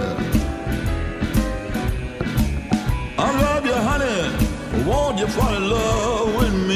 [3.18, 4.84] I love you, honey.
[4.88, 6.69] Won't you fall in love with me?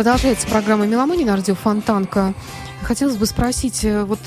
[0.00, 2.32] Продолжается программа «Меломания» на радио Фонтанка.
[2.80, 4.18] Хотелось бы спросить, э, вот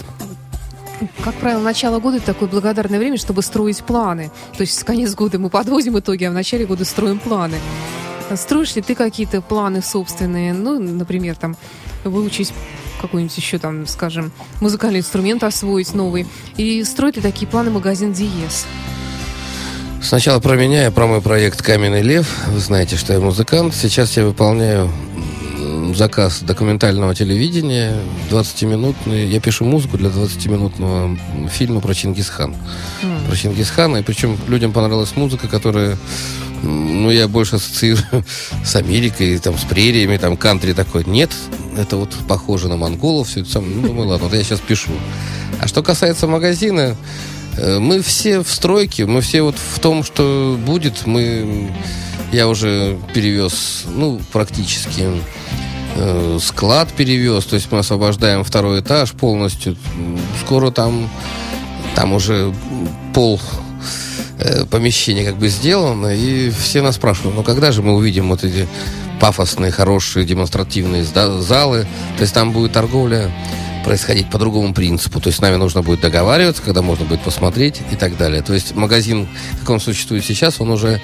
[1.24, 4.30] Как правило, начало года это такое благодарное время, чтобы строить планы.
[4.56, 7.56] То есть с конец года мы подводим итоги, а в начале года строим планы.
[8.36, 10.54] Строишь ли ты какие-то планы собственные?
[10.54, 11.58] Ну, например, там,
[12.04, 12.54] выучить
[13.02, 14.32] какой-нибудь еще там, скажем,
[14.62, 16.28] музыкальный инструмент освоить новый.
[16.56, 18.68] И строит ли такие планы магазин Диез?
[20.04, 22.30] Сначала про меня, про мой проект «Каменный лев».
[22.50, 23.74] Вы знаете, что я музыкант.
[23.74, 24.92] Сейчас я выполняю
[25.96, 27.96] заказ документального телевидения
[28.30, 29.28] 20-минутный.
[29.28, 31.18] Я пишу музыку для 20-минутного
[31.50, 32.56] фильма про Чингисхан.
[33.02, 33.28] Mm.
[33.28, 33.98] Про Чингисхана.
[33.98, 35.98] И причем людям понравилась музыка, которая
[36.64, 38.26] ну, я больше ассоциирую
[38.66, 41.04] с Америкой, там, с прериями, там, кантри такой.
[41.06, 41.32] Нет,
[41.78, 43.76] это вот похоже на монголов, все это самое.
[43.76, 44.92] Ну, думаю, ладно, вот я сейчас пишу.
[45.60, 46.96] А что касается магазина,
[47.58, 51.72] э, мы все в стройке, мы все вот в том, что будет, мы...
[52.32, 55.08] Я уже перевез, ну, практически
[55.96, 59.76] э, склад перевез, то есть мы освобождаем второй этаж полностью.
[60.46, 61.10] Скоро там,
[61.96, 62.54] там уже
[63.14, 63.40] пол
[64.40, 68.44] э, помещения как бы сделано, и все нас спрашивают, ну когда же мы увидим вот
[68.44, 68.68] эти
[69.20, 71.88] пафосные, хорошие, демонстративные залы.
[72.18, 73.32] То есть там будет торговля
[73.84, 75.20] происходить по другому принципу.
[75.20, 78.42] То есть с нами нужно будет договариваться, когда можно будет посмотреть и так далее.
[78.42, 79.28] То есть магазин,
[79.60, 81.02] как он существует сейчас, он уже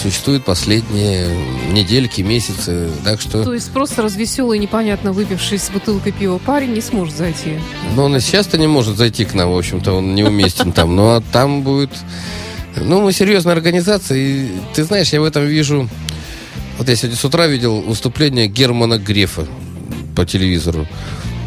[0.00, 1.28] существует последние
[1.70, 2.88] недельки, месяцы.
[3.04, 3.44] Так что...
[3.44, 7.58] То есть просто развеселый, непонятно выпивший с бутылкой пива парень не сможет зайти?
[7.94, 10.96] Ну, он и сейчас-то не может зайти к нам, в общем-то, он неуместен там.
[10.96, 11.90] Ну, а там будет...
[12.76, 15.90] Ну, мы серьезная организация, и ты знаешь, я в этом вижу
[16.78, 19.46] вот я сегодня с утра видел выступление Германа Грефа
[20.16, 20.86] по телевизору.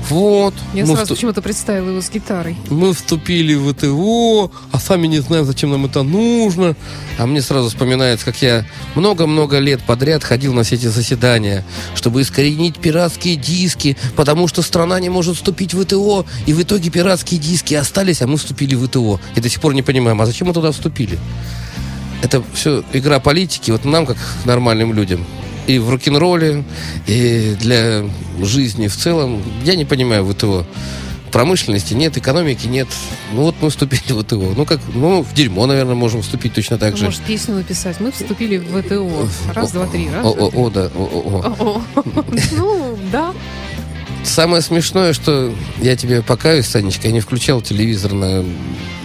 [0.10, 0.54] Вот.
[0.74, 1.18] Я сразу вступ...
[1.18, 2.56] почему-то представила его с гитарой.
[2.70, 6.76] Мы вступили в ВТО, а сами не знаем, зачем нам это нужно.
[7.18, 8.66] А мне сразу вспоминается, как я
[8.96, 11.66] много-много лет подряд ходил на все эти заседания,
[11.96, 16.90] чтобы искоренить пиратские диски, потому что страна не может вступить в ВТО, и в итоге
[16.90, 19.20] пиратские диски остались, а мы вступили в ВТО.
[19.36, 21.18] И до сих пор не понимаем, а зачем мы туда вступили?
[22.26, 25.26] это все игра политики, вот нам, как нормальным людям,
[25.68, 26.64] и в рок-н-ролле,
[27.08, 28.06] и для
[28.42, 29.42] жизни в целом.
[29.64, 30.66] Я не понимаю ВТО.
[31.32, 32.88] Промышленности нет, экономики нет.
[33.34, 34.54] Ну вот мы вступили в ВТО.
[34.56, 37.06] Ну как, ну в дерьмо, наверное, можем вступить точно так же.
[37.06, 38.00] Может, песню написать.
[38.00, 39.28] Мы вступили в ВТО.
[39.54, 40.10] Раз, два, три.
[40.10, 40.90] Раз, о, о, о, да.
[40.96, 42.04] О, о.
[42.52, 43.34] Ну, да.
[44.24, 48.44] Самое смешное, что я тебе покаюсь, Санечка, я не включал телевизор на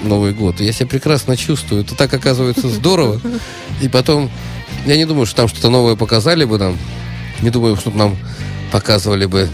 [0.03, 0.61] Новый год.
[0.61, 1.83] Я себя прекрасно чувствую.
[1.83, 3.21] Это так оказывается здорово.
[3.83, 4.31] И потом,
[4.87, 6.79] я не думаю, что там что-то новое показали бы нам.
[7.41, 8.17] Не думаю, что нам
[8.73, 9.49] показывали бы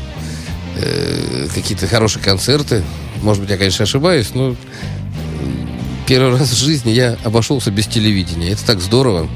[0.77, 2.83] э, какие-то хорошие концерты.
[3.23, 4.57] Может быть, я, конечно, ошибаюсь, но
[6.07, 8.51] первый раз в жизни я обошелся без телевидения.
[8.51, 9.29] Это так здорово.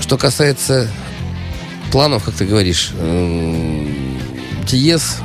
[0.00, 0.90] Что касается
[1.90, 3.86] планов, как ты говоришь, э,
[4.66, 5.18] Диез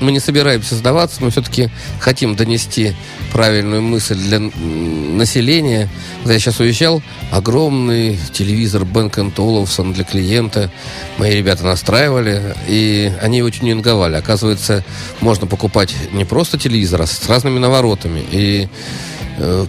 [0.00, 2.94] мы не собираемся сдаваться, мы все-таки хотим донести
[3.32, 5.88] правильную мысль для населения.
[6.18, 10.70] Когда я сейчас уезжал, огромный телевизор Бенк Olufsen для клиента.
[11.18, 14.16] Мои ребята настраивали, и они его тюнинговали.
[14.16, 14.84] Оказывается,
[15.20, 18.24] можно покупать не просто телевизор, а с разными наворотами.
[18.30, 18.68] И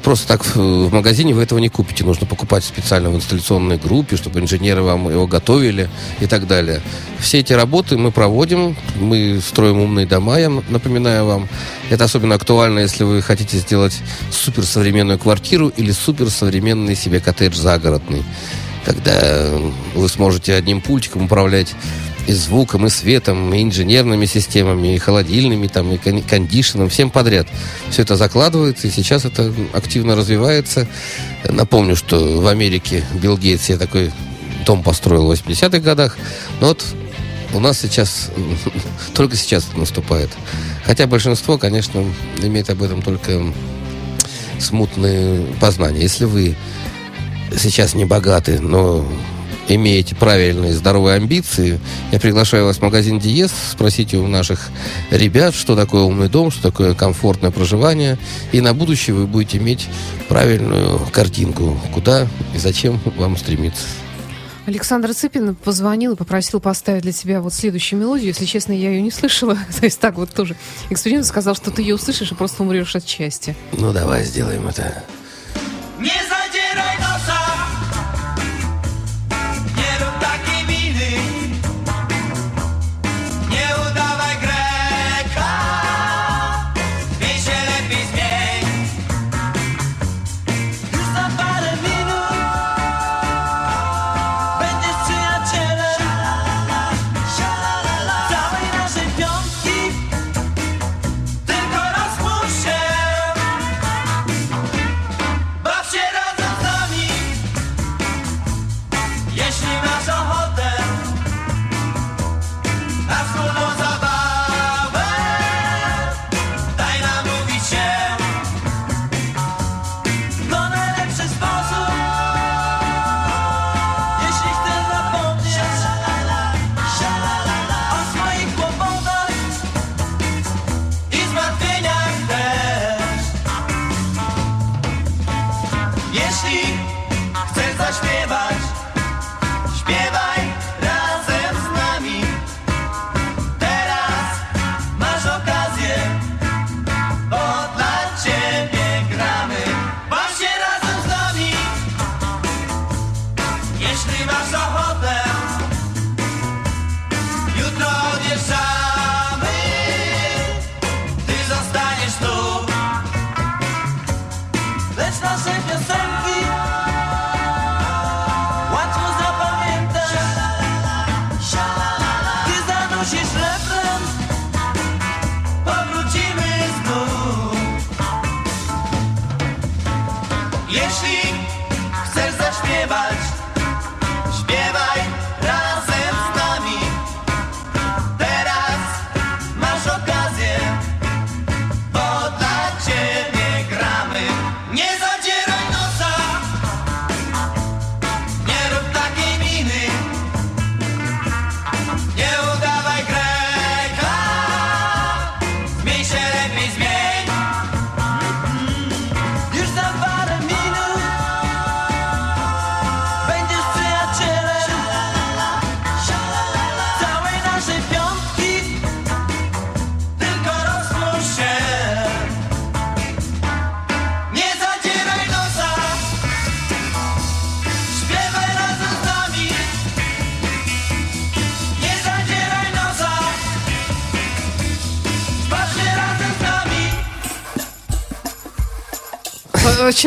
[0.03, 2.03] просто так в магазине вы этого не купите.
[2.03, 6.81] Нужно покупать специально в инсталляционной группе, чтобы инженеры вам его готовили и так далее.
[7.19, 8.75] Все эти работы мы проводим.
[8.95, 11.49] Мы строим умные дома, я напоминаю вам.
[11.89, 13.99] Это особенно актуально, если вы хотите сделать
[14.31, 18.23] суперсовременную квартиру или суперсовременный себе коттедж загородный.
[18.85, 19.49] Тогда
[19.95, 21.75] вы сможете одним пультиком управлять
[22.27, 27.47] и звуком, и светом, и инженерными системами, и холодильными, там, и кондишеном, всем подряд.
[27.89, 30.87] Все это закладывается, и сейчас это активно развивается.
[31.45, 34.11] Напомню, что в Америке Билл Гейтс я такой
[34.65, 36.17] дом построил в 80-х годах.
[36.59, 36.83] Но вот
[37.53, 38.29] у нас сейчас,
[39.13, 40.29] только сейчас это наступает.
[40.85, 42.03] Хотя большинство, конечно,
[42.43, 43.41] имеет об этом только
[44.59, 46.01] смутные познания.
[46.01, 46.57] Если вы
[47.57, 49.07] сейчас не богаты, но
[49.67, 51.79] имеете правильные здоровые амбиции,
[52.11, 54.69] я приглашаю вас в магазин Диез, спросите у наших
[55.11, 58.17] ребят, что такое умный дом, что такое комфортное проживание,
[58.51, 59.87] и на будущее вы будете иметь
[60.29, 63.85] правильную картинку, куда и зачем вам стремиться.
[64.65, 68.27] Александр Цыпин позвонил и попросил поставить для тебя вот следующую мелодию.
[68.27, 69.55] Если честно, я ее не слышала.
[69.79, 70.57] То есть так вот тоже.
[70.89, 73.55] Эксперимент сказал, что ты ее услышишь и просто умрешь от счастья.
[73.71, 75.05] Ну, давай сделаем это.
[75.99, 76.46] Не задирай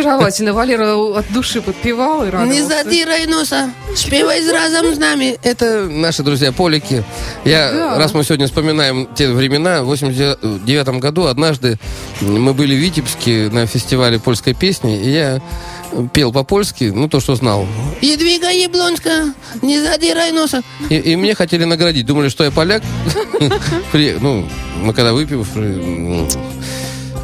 [0.01, 0.53] Очаровательно.
[0.55, 2.53] Валера от души подпевал и радовался.
[2.53, 5.39] Не задирай носа, спевай разом с нами.
[5.43, 7.05] Это наши друзья-полики.
[7.45, 7.99] Я, Да.
[7.99, 11.79] раз мы сегодня вспоминаем те времена, в 89 году однажды
[12.21, 15.41] мы были в Витебске на фестивале польской песни, и я
[16.13, 17.67] пел по-польски, ну, то, что знал.
[18.01, 20.63] И двигай, Яблонска, не задирай носа.
[20.89, 22.07] И, и мне хотели наградить.
[22.07, 22.83] Думали, что я поляк.
[23.93, 24.47] Ну,
[24.83, 26.29] мы когда выпившие, м,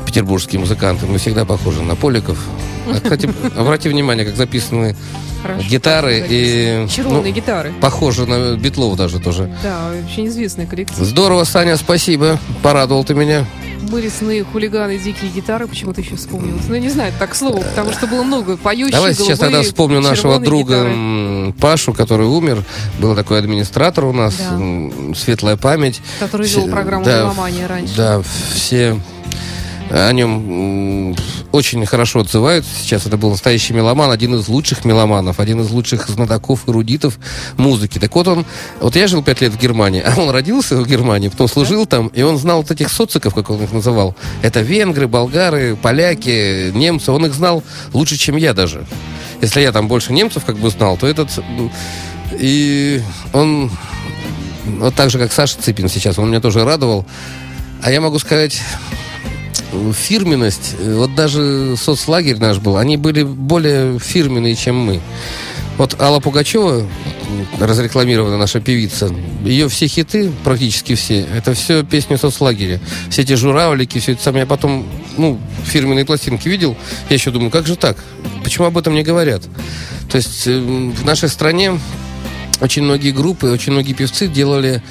[0.04, 2.38] петербургские музыканты, мы всегда похожи на поликов.
[2.86, 4.96] А, Кстати, обрати внимание, как записаны
[5.42, 5.68] Хорошо.
[5.68, 6.86] гитары и...
[6.98, 7.72] Ну, гитары.
[7.80, 9.54] Похоже на Битлов даже тоже.
[9.62, 10.98] Да, очень известный коллектив.
[10.98, 12.38] Здорово, Саня, спасибо.
[12.62, 13.44] Порадовал ты меня.
[13.92, 16.64] Лесные хулиганы, дикие гитары, почему-то еще вспомнилось.
[16.68, 20.00] Ну, не знаю, так слово, потому что было много поющих, Давай сейчас голубые, тогда вспомню
[20.00, 21.52] нашего друга гитары.
[21.60, 22.64] Пашу, который умер.
[22.98, 24.34] Был такой администратор у нас.
[24.38, 25.14] Да.
[25.14, 26.02] Светлая память.
[26.18, 27.96] Который вел программу да, «Меломания» раньше.
[27.96, 28.22] Да,
[28.54, 28.96] все
[29.90, 31.14] о нем
[31.52, 32.70] очень хорошо отзываются.
[32.74, 37.18] Сейчас это был настоящий меломан, один из лучших меломанов, один из лучших знатоков, эрудитов
[37.56, 37.98] музыки.
[37.98, 38.46] Так вот он,
[38.80, 42.08] вот я жил пять лет в Германии, а он родился в Германии, потом служил там,
[42.08, 44.14] и он знал вот этих социков, как он их называл.
[44.42, 47.12] Это венгры, болгары, поляки, немцы.
[47.12, 47.62] Он их знал
[47.92, 48.84] лучше, чем я даже.
[49.40, 51.30] Если я там больше немцев как бы знал, то этот...
[52.32, 53.00] И
[53.32, 53.70] он
[54.78, 57.06] вот так же, как Саша Цыпин сейчас, он меня тоже радовал.
[57.82, 58.60] А я могу сказать,
[59.92, 65.00] фирменность, э, вот даже соцлагерь наш был, они были более фирменные, чем мы.
[65.78, 66.86] Вот Алла Пугачева, м,
[67.60, 69.10] разрекламированная наша певица,
[69.44, 72.80] ее все хиты, практически все, это все песни соцлагеря.
[73.10, 74.42] Все эти журавлики, все это самое.
[74.42, 74.86] Я потом,
[75.18, 76.76] ну, фирменные пластинки видел,
[77.10, 77.98] я еще думаю, как же так?
[78.42, 79.42] Почему об этом не говорят?
[80.10, 81.78] То есть э, в нашей стране
[82.60, 84.82] очень многие группы, очень многие певцы делали...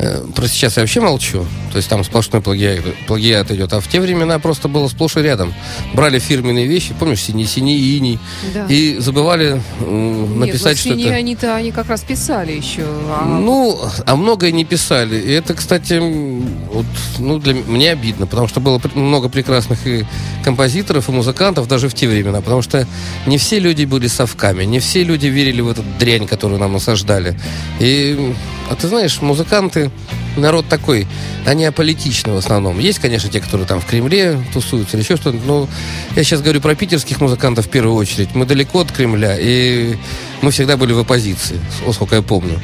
[0.00, 1.44] э, Просто сейчас я вообще молчу.
[1.72, 3.72] То есть там сплошной плагиат, плагиат идет.
[3.72, 5.52] А в те времена просто было сплошь и рядом.
[5.94, 8.18] Брали фирменные вещи, помнишь, синий-синий иней.
[8.54, 8.66] Да.
[8.66, 12.84] И забывали м, Нет, написать, вот что «Синие» они-то они как раз писали еще.
[13.08, 15.16] а Ну, а многое не писали.
[15.20, 16.86] И это, кстати, вот,
[17.18, 20.04] ну, для м- мне обидно, потому что было много прекрасных и
[20.44, 22.86] композиторов, и музыкантов даже в те времена, потому что
[23.26, 27.38] не все люди были совками, не все люди верили в эту дрянь, которую нам насаждали.
[27.80, 28.34] И,
[28.70, 29.90] а ты знаешь, музыканты,
[30.36, 31.08] народ такой,
[31.44, 32.78] они аполитичны в основном.
[32.78, 35.68] Есть, конечно, те, которые там в Кремле тусуются или еще что-то, но
[36.14, 38.34] я сейчас говорю про питерских музыкантов в первую очередь.
[38.34, 39.96] Мы далеко от Кремля, и
[40.40, 41.58] мы всегда были в оппозиции,
[41.92, 42.60] сколько я помню.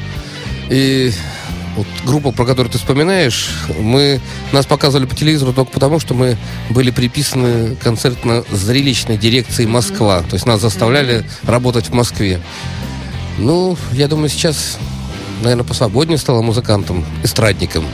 [0.69, 1.11] И
[1.75, 4.21] вот группа, про которую ты вспоминаешь, мы,
[4.53, 6.37] нас показывали по телевизору только потому, что мы
[6.69, 10.21] были приписаны концертно-зрелищной дирекции Москва.
[10.21, 12.39] То есть нас заставляли работать в Москве.
[13.37, 14.77] Ну, я думаю, сейчас,
[15.41, 17.85] наверное, посвободнее стало музыкантом, эстрадником.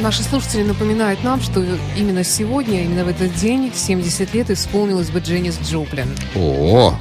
[0.00, 1.62] Наши слушатели напоминают нам, что
[1.96, 6.08] именно сегодня, именно в этот день, 70 лет исполнилось бы Дженнис Джоплин.
[6.34, 6.94] О,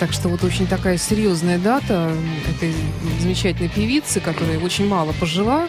[0.00, 2.12] Так что вот очень такая серьезная дата
[2.50, 2.74] этой
[3.20, 5.68] замечательной певицы, которая очень мало пожила.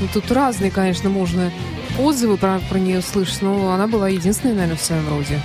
[0.00, 1.52] Ну, тут разные, конечно, можно
[1.98, 5.42] отзывы про, про нее слышать, но она была единственная, наверное, в своем роде.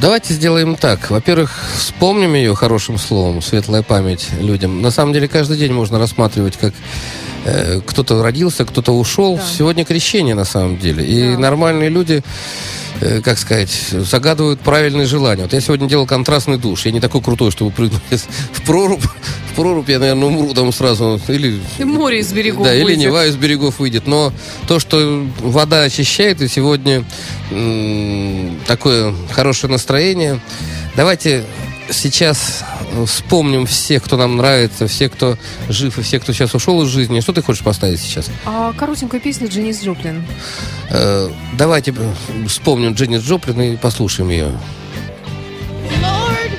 [0.00, 1.10] Давайте сделаем так.
[1.10, 4.80] Во-первых, вспомним ее хорошим словом, светлая память людям.
[4.80, 6.72] На самом деле, каждый день можно рассматривать, как
[7.44, 9.36] э, кто-то родился, кто-то ушел.
[9.36, 9.42] Да.
[9.42, 11.04] Сегодня крещение, на самом деле.
[11.04, 11.38] И Да.
[11.38, 12.22] нормальные люди,
[13.00, 15.42] э, как сказать, загадывают правильные желания.
[15.42, 16.86] Вот я сегодня делал контрастный душ.
[16.86, 18.00] Я не такой крутой, чтобы прыгнуть
[18.52, 19.04] в прорубь.
[19.60, 21.20] В прорубь я, наверное, умру там сразу.
[21.28, 23.02] Или И море из берегов да, или выйдет.
[23.04, 24.06] Нева из берегов выйдет.
[24.06, 24.32] Но
[24.66, 27.04] то, что вода очищает, и сегодня
[27.50, 30.40] м, такое хорошее настроение.
[30.96, 31.44] Давайте
[31.90, 32.64] сейчас
[33.06, 35.36] вспомним всех, кто нам нравится, всех, кто
[35.68, 37.20] жив, и всех, кто сейчас ушел из жизни.
[37.20, 38.30] Что ты хочешь поставить сейчас?
[38.46, 40.24] А коротенькая песня Дженнис Джоплин.
[40.88, 41.94] Э, давайте
[42.48, 44.52] вспомним Дженни Джоплин и послушаем ее.
[46.00, 46.52] Lord,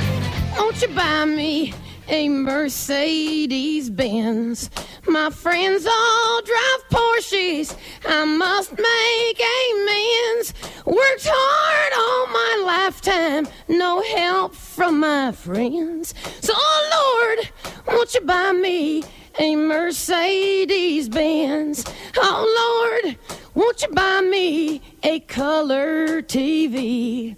[0.55, 1.73] won't you buy me
[2.11, 4.69] a Mercedes Benz?
[5.07, 7.75] My friends all drive Porsches.
[8.05, 10.53] I must make amends.
[10.85, 16.13] Worked hard all my lifetime, no help from my friends.
[16.41, 17.49] So, oh Lord,
[17.87, 19.03] won't you buy me
[19.39, 21.85] a Mercedes Benz?
[22.17, 23.17] Oh, Lord,
[23.53, 27.37] won't you buy me a color TV?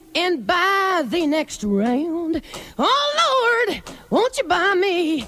[0.15, 2.41] and buy the next round.
[2.77, 5.27] Oh Lord, won't you buy me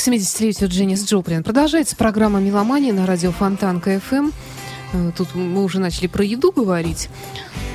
[0.00, 4.30] К 70-летию Дженнис Джоплин продолжается программа «Меломания» на радио Фонтан КФМ.
[4.94, 7.10] Э, Тут мы уже начали про еду говорить.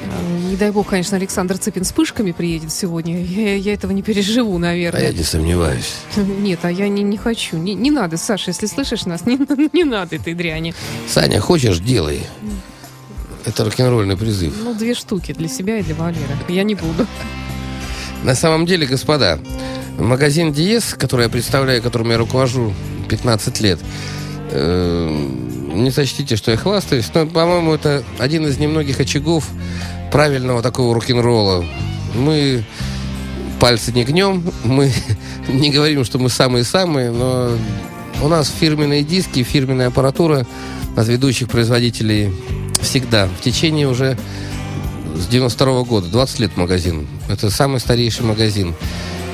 [0.06, 3.22] Э, Не дай бог, конечно, Александр Цыпин с пышками приедет сегодня.
[3.24, 5.04] Я, я этого не переживу, А наверное.
[5.04, 5.94] я не сомневаюсь.
[6.16, 7.58] Нет, а я не, не хочу.
[7.58, 9.38] Не, не надо, Саша, если слышишь нас, не,
[9.72, 10.74] не надо этой дряни.
[11.08, 12.22] Саня, хочешь, делай.
[13.46, 14.52] Это рок-н-ролльный призыв.
[14.64, 16.36] Ну, две штуки для себя и для Валеры.
[16.50, 17.06] Я не буду.
[18.24, 19.38] На самом деле, господа,
[19.98, 22.74] магазин Диес, который я представляю, которым я руковожу
[23.10, 23.80] 15 лет,
[24.52, 25.28] э,
[25.74, 29.48] не сочтите, что я хвастаюсь, но, по-моему, это один из немногих очагов
[30.12, 31.66] правильного такого рок-н-ролла.
[32.16, 32.64] Мы
[33.60, 34.92] пальцы не гнем, мы
[35.48, 37.52] не говорим, что мы самые-самые, но
[38.22, 40.46] у нас фирменные диски, фирменная аппаратура
[40.96, 42.34] от ведущих производителей
[42.82, 43.28] всегда.
[43.28, 44.18] В течение уже
[45.16, 47.08] с 92 года, 20 лет магазин.
[47.28, 48.74] Это самый старейший магазин.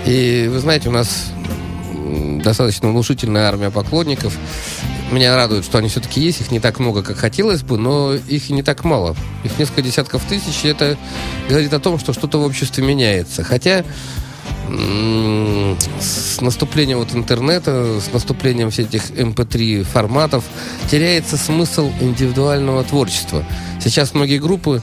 [0.06, 1.32] И вы знаете, у нас
[2.43, 4.36] достаточно внушительная армия поклонников.
[5.12, 6.41] Меня радует, что они все-таки есть.
[6.41, 9.16] Их не так много, как хотелось бы, но их и не так мало.
[9.43, 10.97] Их несколько десятков тысяч, и это
[11.49, 13.43] говорит о том, что что-то в обществе меняется.
[13.43, 13.84] Хотя
[15.99, 20.45] с наступлением вот интернета, с наступлением всех этих MP3 форматов
[20.89, 23.43] теряется смысл индивидуального творчества.
[23.82, 24.82] Сейчас многие группы,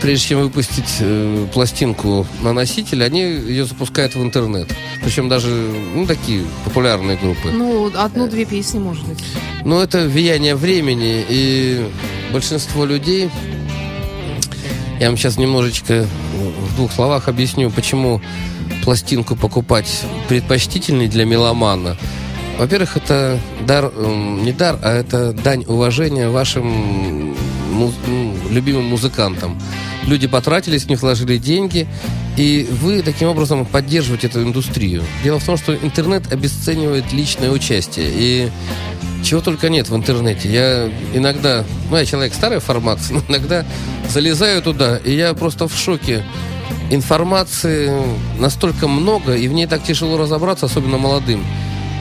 [0.00, 4.68] прежде чем выпустить э, пластинку на носитель, они ее запускают в интернет.
[5.02, 5.48] Причем даже,
[5.94, 7.50] ну, такие популярные группы.
[7.52, 9.22] Ну, одну-две песни, может быть.
[9.64, 11.86] Но это влияние времени, и
[12.32, 13.30] большинство людей...
[15.00, 18.22] Я вам сейчас немножечко в двух словах объясню, почему
[18.84, 21.96] пластинку покупать предпочтительней для меломана.
[22.58, 27.34] Во-первых, это дар, эм, не дар, а это дань уважения вашим
[27.74, 29.60] му- ну, любимым музыкантам.
[30.06, 31.86] Люди потратились, в них вложили деньги,
[32.36, 35.02] и вы таким образом поддерживаете эту индустрию.
[35.22, 38.10] Дело в том, что интернет обесценивает личное участие.
[38.12, 38.50] И
[39.24, 40.52] чего только нет в интернете.
[40.52, 43.64] Я иногда, ну, я человек старой формации, но иногда
[44.08, 46.22] залезаю туда, и я просто в шоке.
[46.90, 47.90] Информации
[48.38, 51.44] настолько много, и в ней так тяжело разобраться, особенно молодым.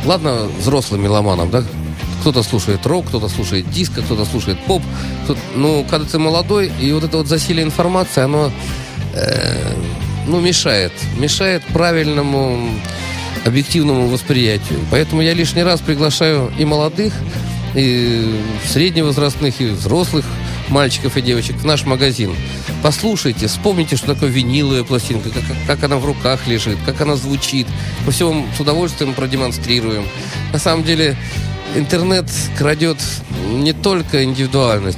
[0.06, 1.64] Ладно, взрослым меломанам, да?
[2.24, 4.82] Кто-то слушает рок, кто-то слушает диско, кто-то слушает поп.
[5.26, 8.50] кто ну, когда ты молодой, и вот это вот засилие информации, оно,
[9.14, 9.74] э,
[10.26, 10.94] ну, мешает.
[11.18, 12.70] Мешает правильному
[13.46, 14.80] объективному восприятию.
[14.90, 17.12] Поэтому я лишний раз приглашаю и молодых,
[17.76, 20.24] и средневозрастных, и взрослых
[20.70, 22.34] мальчиков и девочек в наш магазин.
[22.82, 27.68] Послушайте, вспомните, что такое виниловая пластинка, как, как она в руках лежит, как она звучит.
[28.06, 30.06] Мы все вам с удовольствием продемонстрируем.
[30.54, 31.18] На самом деле,
[31.76, 32.26] интернет
[32.58, 32.98] крадет
[33.50, 34.98] не только индивидуальность,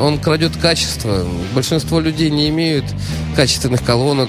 [0.00, 1.26] он крадет качество.
[1.54, 2.84] Большинство людей не имеют
[3.34, 4.28] качественных колонок,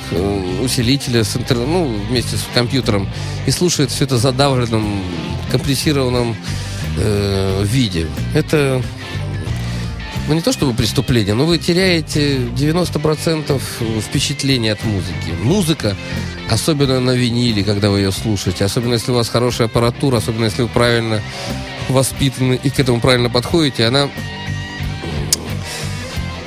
[0.63, 1.57] усилителя с интер...
[1.57, 3.07] ну, вместе с компьютером
[3.45, 5.01] и слушают все это в задавленном,
[5.51, 6.35] компрессированном
[6.97, 8.07] э, виде.
[8.33, 8.81] Это
[10.27, 13.61] ну не то чтобы преступление, но вы теряете 90%
[14.01, 15.31] впечатления от музыки.
[15.41, 15.95] Музыка,
[16.49, 20.63] особенно на виниле, когда вы ее слушаете, особенно если у вас хорошая аппаратура, особенно если
[20.63, 21.21] вы правильно
[21.89, 24.09] воспитаны и к этому правильно подходите, она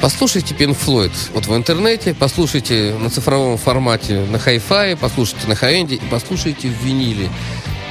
[0.01, 5.97] Послушайте Pink Floyd вот в интернете, послушайте на цифровом формате на хай-фае, послушайте на хай-энде
[5.97, 7.29] и послушайте в виниле.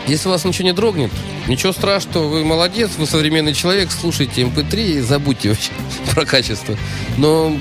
[0.07, 1.11] Если у вас ничего не дрогнет,
[1.47, 5.69] ничего страшного, вы молодец, вы современный человек, слушайте MP3 и забудьте вообще
[6.11, 6.75] про качество.
[7.17, 7.55] Но,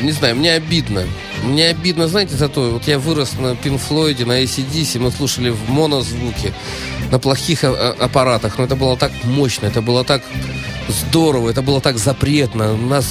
[0.00, 1.06] не знаю, мне обидно.
[1.44, 5.50] Мне обидно, знаете, за то, вот я вырос на Pink Floyd, на ACDC, мы слушали
[5.50, 6.52] в монозвуке,
[7.10, 10.22] на плохих а- а- аппаратах, но это было так мощно, это было так
[10.88, 12.76] здорово, это было так запретно.
[12.76, 13.06] Нас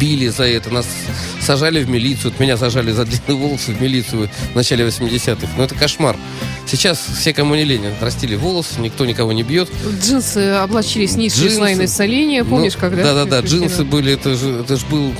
[0.00, 0.86] били за это, нас
[1.40, 2.30] сажали в милицию.
[2.32, 5.46] Вот меня сажали за длинные волосы в милицию в начале 80-х.
[5.56, 6.16] Ну, это кошмар.
[6.66, 9.68] Сейчас все, кому не лень, отрастили волосы, никто никого не бьет.
[10.02, 11.56] Джинсы облачились низшее Джинсы.
[11.56, 12.44] слойное соление.
[12.44, 13.02] Помнишь, Ну, когда?
[13.02, 15.12] Да-да-да, джинсы были, это же, это же был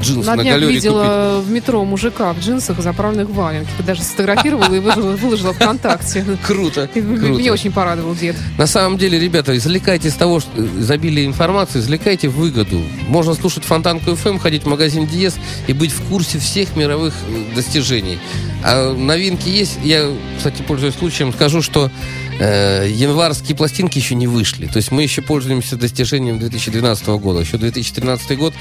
[0.00, 0.74] джинсы На на, галере купить.
[0.84, 3.70] видела в метро мужика в джинсах, заправленных в валенки.
[3.86, 6.24] Даже сфотографировала и выложила, выложила ВКонтакте.
[6.46, 6.88] Круто.
[6.94, 8.36] Меня очень порадовал дед.
[8.56, 12.80] На самом деле, ребята, извлекайте из того, что изобилие информации, извлекайте выгоду.
[13.08, 15.36] Можно слушать Фонтанку FM, ходить в магазин Диез
[15.66, 18.18] и быть в курсе всех мировых э, достижений.
[18.64, 19.78] А новинки есть.
[19.82, 21.90] Я, кстати, пользуясь случаем, скажу, что
[22.38, 24.66] э, январские пластинки еще не вышли.
[24.66, 27.40] То есть мы еще пользуемся достижением 2012 года.
[27.40, 28.54] Еще 2013 год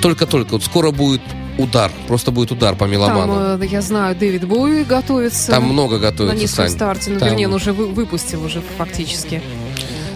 [0.00, 0.52] только-только.
[0.52, 1.20] Вот скоро будет
[1.58, 1.90] удар.
[2.08, 3.62] Просто будет удар по Там, меломану.
[3.62, 5.50] э, я знаю, Дэвид Боуи готовится.
[5.52, 6.74] Там много на готовится, низком Сань.
[6.74, 7.10] старте.
[7.10, 9.42] Ну, Там- вернее, он уже вы- выпустил уже фактически.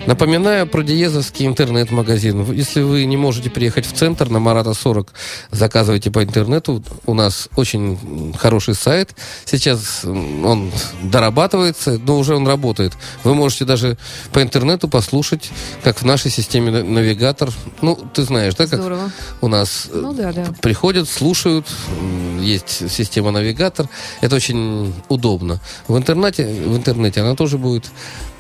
[0.07, 2.53] Напоминаю про Диезовский интернет-магазин.
[2.53, 5.13] Если вы не можете приехать в центр на Марата 40,
[5.51, 6.81] заказывайте по интернету.
[7.07, 9.17] У нас очень хороший сайт.
[9.45, 10.71] Сейчас он
[11.03, 12.93] дорабатывается, но уже он работает.
[13.25, 13.99] Вы можете даже
[14.33, 15.51] по интернету послушать,
[15.83, 17.51] как в нашей системе на- навигатор.
[17.83, 19.11] Ну, ты знаешь, да, как Здорово.
[19.41, 20.47] у нас э, Ну да, да.
[20.63, 21.67] приходят, слушают,
[22.41, 23.89] есть система навигатор,
[24.21, 25.61] это очень удобно.
[25.89, 27.87] В интернете, в интернете она тоже будет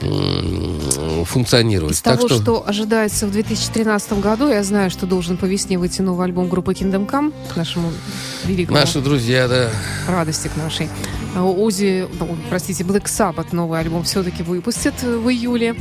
[0.01, 1.25] м,
[1.57, 1.95] функционировать.
[1.95, 2.65] Из Так того, что, что...
[2.67, 7.09] ожидается в 2013 году, я знаю, что должен по весне выйти новый альбом группы Kingdom
[7.09, 7.93] Come, к нашему
[8.45, 9.71] великому наши друзья, да,
[10.09, 10.89] радости к нашей.
[11.35, 15.75] А Ози, ну, простите, Black Sabbath новый альбом все-таки выпустят э, в июле,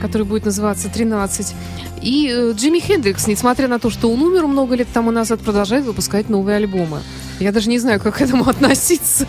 [0.00, 1.54] который будет называться «13».
[2.02, 5.84] И э, Джимми Хендрикс, несмотря на то, что он умер много лет тому назад, продолжает
[5.84, 7.00] выпускать новые альбомы.
[7.40, 9.26] Я даже не знаю, как к этому относиться.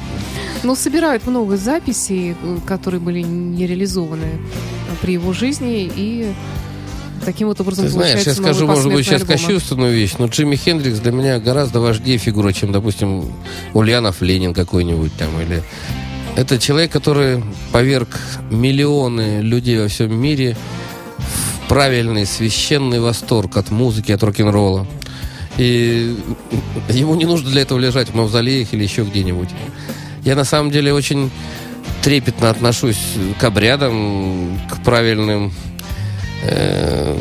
[0.64, 4.40] Но собирают много записей, э, которые были не реализованы
[5.02, 6.34] при его жизни, и
[7.26, 11.00] таким вот образом ты знаешь, я скажу, может быть, сейчас кощунственную вещь, но Джимми Хендрикс
[11.00, 13.32] для меня гораздо важнее фигура, чем, допустим,
[13.74, 15.64] Ульянов Ленин какой-нибудь там, или...
[16.36, 18.18] Это человек, который поверг
[18.50, 20.56] миллионы людей во всем мире
[21.18, 24.88] в правильный, священный восторг от музыки, от рок-н-ролла.
[25.58, 26.16] И
[26.90, 29.50] ему не нужно для этого лежать в мавзолеях или еще где-нибудь.
[30.24, 31.30] Я на самом деле очень
[32.02, 33.02] трепетно отношусь
[33.40, 35.54] к обрядам, к правильным
[36.44, 37.18] э,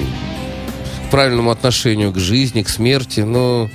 [1.07, 3.68] к правильному отношению к жизни, к смерти, но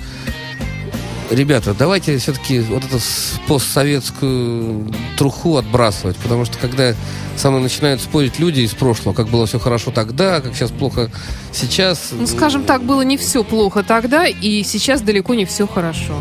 [1.30, 2.98] ребята, давайте все-таки вот эту
[3.46, 6.94] постсоветскую труху отбрасывать, потому что когда
[7.36, 11.10] со мной начинают спорить люди из прошлого, как было все хорошо тогда, как сейчас плохо
[11.52, 12.10] сейчас.
[12.12, 16.14] Ну, скажем так, было не все плохо тогда, и сейчас далеко не все хорошо.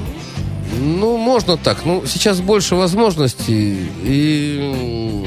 [0.79, 1.85] Ну, можно так.
[1.85, 3.89] Ну, сейчас больше возможностей.
[4.03, 5.25] И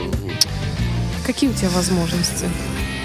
[1.27, 2.47] Какие у тебя возможности?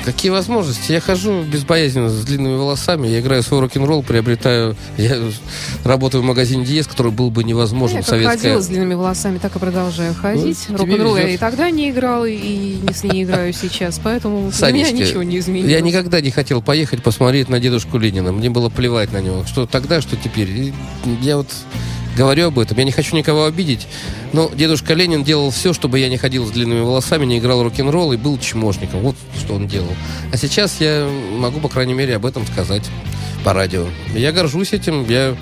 [0.05, 0.91] Какие возможности?
[0.91, 4.75] Я хожу безбоязненно с длинными волосами, я играю свой рок-н-ролл, приобретаю...
[4.97, 5.17] Я
[5.85, 8.37] работаю в магазине Диез, который был бы невозможен Я в советское...
[8.37, 10.57] ходила с длинными волосами, так и продолжаю ходить.
[10.67, 14.71] Ну, Рок-н-ролл я и тогда не играла, и не, с- не играю сейчас, поэтому для
[14.71, 15.71] меня Санечка, ничего не изменилось.
[15.71, 18.33] Я никогда не хотел поехать посмотреть на дедушку Ленина.
[18.33, 19.45] Мне было плевать на него.
[19.45, 20.49] Что тогда, что теперь.
[20.49, 20.73] И
[21.21, 21.47] я вот
[22.15, 22.77] говорю об этом.
[22.77, 23.87] Я не хочу никого обидеть.
[24.31, 28.13] Но дедушка Ленин делал все, чтобы я не ходил с длинными волосами, не играл рок-н-ролл
[28.13, 29.01] и был чмошником.
[29.01, 29.93] Вот что он делал.
[30.31, 32.83] А сейчас я могу, по крайней мере, об этом сказать
[33.43, 33.87] по радио.
[34.15, 35.05] Я горжусь этим.
[35.09, 35.35] Я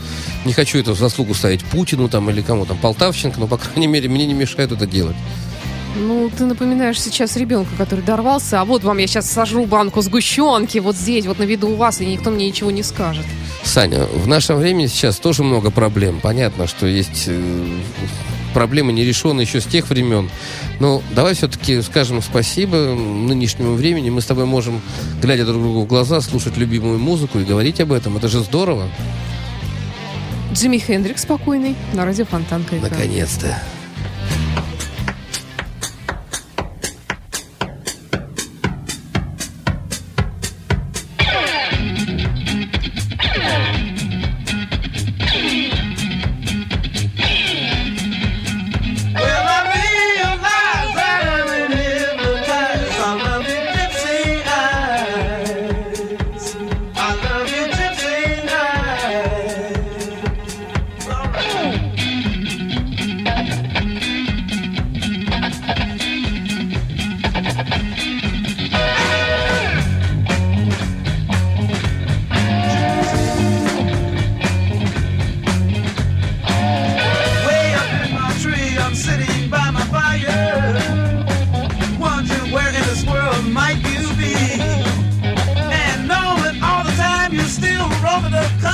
[0.45, 3.87] не хочу это в заслугу ставить Путину там или кому там, Полтавченко, но, по крайней
[3.87, 5.15] мере, мне не мешает это делать.
[5.95, 10.77] Ну, ты напоминаешь сейчас ребенка, который дорвался, а вот вам я сейчас сожру банку сгущенки
[10.77, 13.25] вот здесь, вот на виду у вас, и никто мне ничего не скажет.
[13.63, 16.19] Саня, в нашем времени сейчас тоже много проблем.
[16.21, 17.79] Понятно, что есть э,
[18.53, 20.29] проблемы нерешенные еще с тех времен.
[20.79, 24.09] Но давай все-таки скажем спасибо нынешнему времени.
[24.09, 24.81] Мы с тобой можем,
[25.21, 28.17] глядя друг другу в глаза, слушать любимую музыку и говорить об этом.
[28.17, 28.89] Это же здорово.
[30.53, 32.75] Джимми Хендрикс спокойный на радио Фонтанка.
[32.75, 32.81] FM.
[32.81, 33.57] Наконец-то.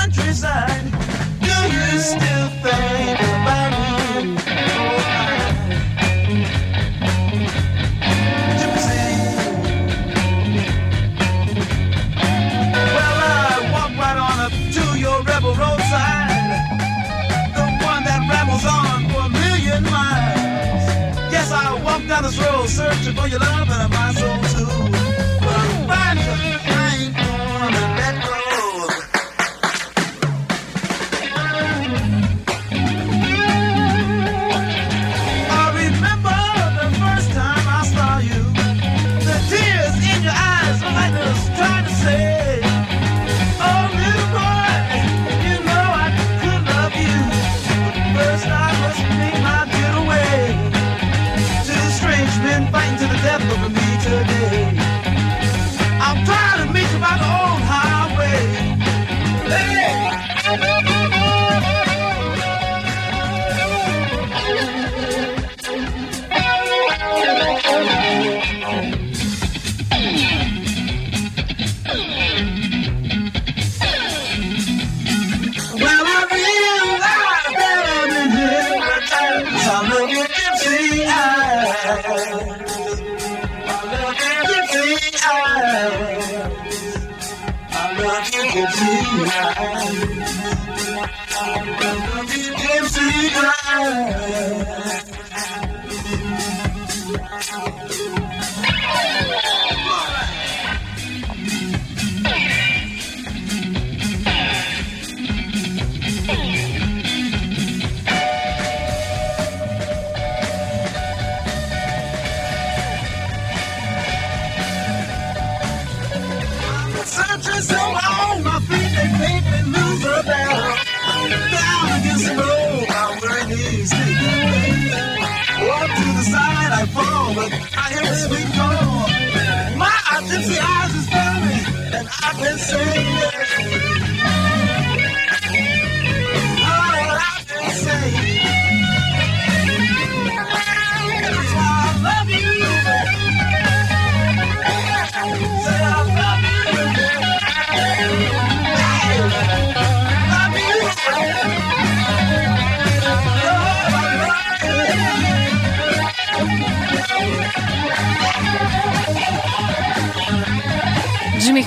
[0.07, 0.66] Countryside, uh,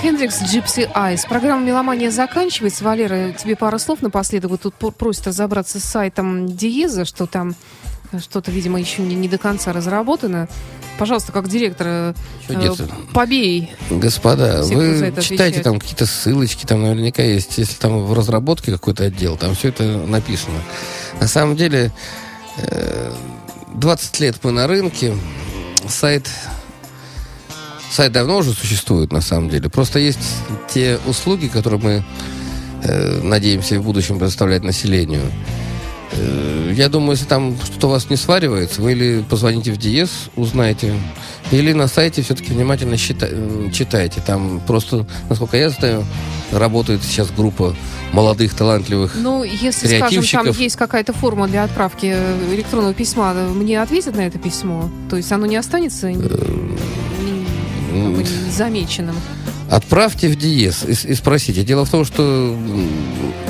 [0.03, 1.29] Хендрикс, Gypsy Eyes.
[1.29, 2.85] Программа «Меломания» заканчивается.
[2.85, 4.51] Валера, тебе пара слов напоследок.
[4.51, 7.55] Вот тут просят разобраться с сайтом Диеза, что там
[8.19, 10.49] что-то, видимо, еще не, не до конца разработано.
[10.99, 12.15] Пожалуйста, как директор, э,
[13.13, 13.75] побей.
[13.91, 19.37] Господа, вы читайте там какие-то ссылочки, там наверняка есть, если там в разработке какой-то отдел,
[19.37, 20.61] там все это написано.
[21.21, 21.93] На самом деле,
[22.57, 23.13] э,
[23.75, 25.15] 20 лет мы на рынке,
[25.87, 26.31] сайт,
[27.91, 29.69] сайт давно уже существует, на самом деле.
[29.69, 30.19] Просто есть
[30.73, 32.05] те услуги, которые мы
[32.85, 35.23] э, надеемся в будущем предоставлять населению.
[36.13, 40.11] Э, Я думаю, если там что-то у вас не сваривается, вы или позвоните в Диез,
[40.37, 40.95] узнаете,
[41.51, 44.21] или на сайте все-таки внимательно счита- читайте.
[44.25, 46.05] Там просто, насколько я знаю,
[46.53, 47.75] работает сейчас группа
[48.13, 49.15] молодых, талантливых.
[49.17, 54.15] Ну, если, скажем, там есть какая-то форма для отправки э, электронного письма, э, мне ответят
[54.17, 54.89] на это письмо?
[55.09, 56.09] То есть оно не останется
[57.91, 59.17] Незамеченным?
[59.71, 61.63] Отправьте в Диез и, и спросите.
[61.63, 62.57] Дело в том, что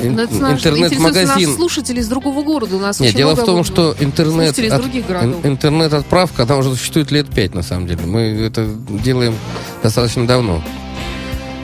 [0.03, 1.27] интернет-магазин...
[1.27, 2.75] наши слушатели из другого города.
[2.75, 7.55] У нас Нет, дело в том, что интернет, от- интернет-отправка, она уже существует лет пять,
[7.55, 8.01] на самом деле.
[8.05, 8.67] Мы это
[9.03, 9.33] делаем
[9.81, 10.63] достаточно давно.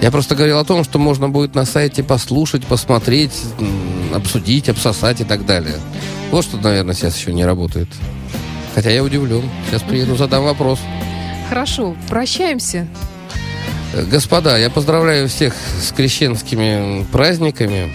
[0.02, 3.34] Я просто говорил о том, что можно будет на сайте послушать, посмотреть,
[4.14, 5.76] обсудить, обсосать и так далее.
[6.32, 7.90] Вот что, наверное, сейчас еще не работает.
[8.74, 9.44] Хотя я удивлен.
[9.70, 10.80] Сейчас приеду, задам вопрос.
[11.50, 12.88] Хорошо, прощаемся.
[14.12, 17.94] Господа, я поздравляю всех с крещенскими праздниками.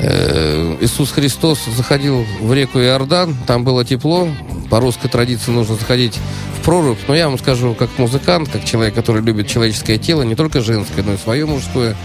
[0.00, 4.28] Э, Иисус Христос заходил в реку Иордан, там было тепло.
[4.70, 6.18] По русской традиции нужно заходить
[6.58, 6.98] в прорубь.
[7.08, 11.02] Но я вам скажу, как музыкант, как человек, который любит человеческое тело, не только женское,
[11.02, 11.96] но и свое мужское.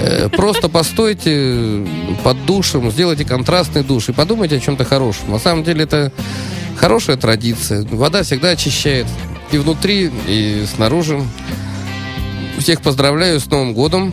[0.00, 1.84] э, Просто постойте
[2.22, 5.30] под душем, сделайте контрастный душ и подумайте о чем-то хорошем.
[5.30, 6.12] На самом деле это
[6.76, 7.84] хорошая традиция.
[7.90, 9.06] Вода всегда очищает
[9.52, 11.22] и внутри, и снаружи.
[12.58, 14.12] Всех поздравляю с Новым годом.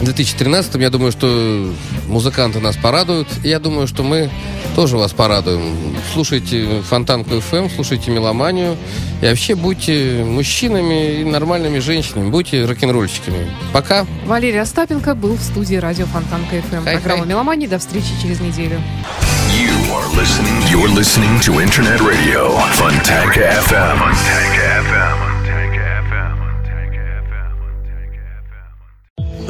[0.00, 1.72] В 2013 я думаю, что
[2.06, 3.28] музыканты нас порадуют.
[3.44, 4.30] И я думаю, что мы
[4.74, 5.94] тоже вас порадуем.
[6.14, 8.78] Слушайте Фонтанку FM, слушайте Меломанию.
[9.20, 12.30] И вообще будьте мужчинами и нормальными женщинами.
[12.30, 13.50] Будьте рок-н-ролльщиками.
[13.74, 14.06] Пока.
[14.24, 16.76] Валерий Остапенко был в студии радио Фонтанка FM.
[16.76, 16.94] Хай-хай.
[16.94, 17.68] Программа «Меломания».
[17.68, 18.80] До встречи через неделю.
[19.52, 20.62] You are listening.
[20.70, 23.98] You're listening to Internet Radio Fontanka FM.
[23.98, 25.29] Fontanka FM.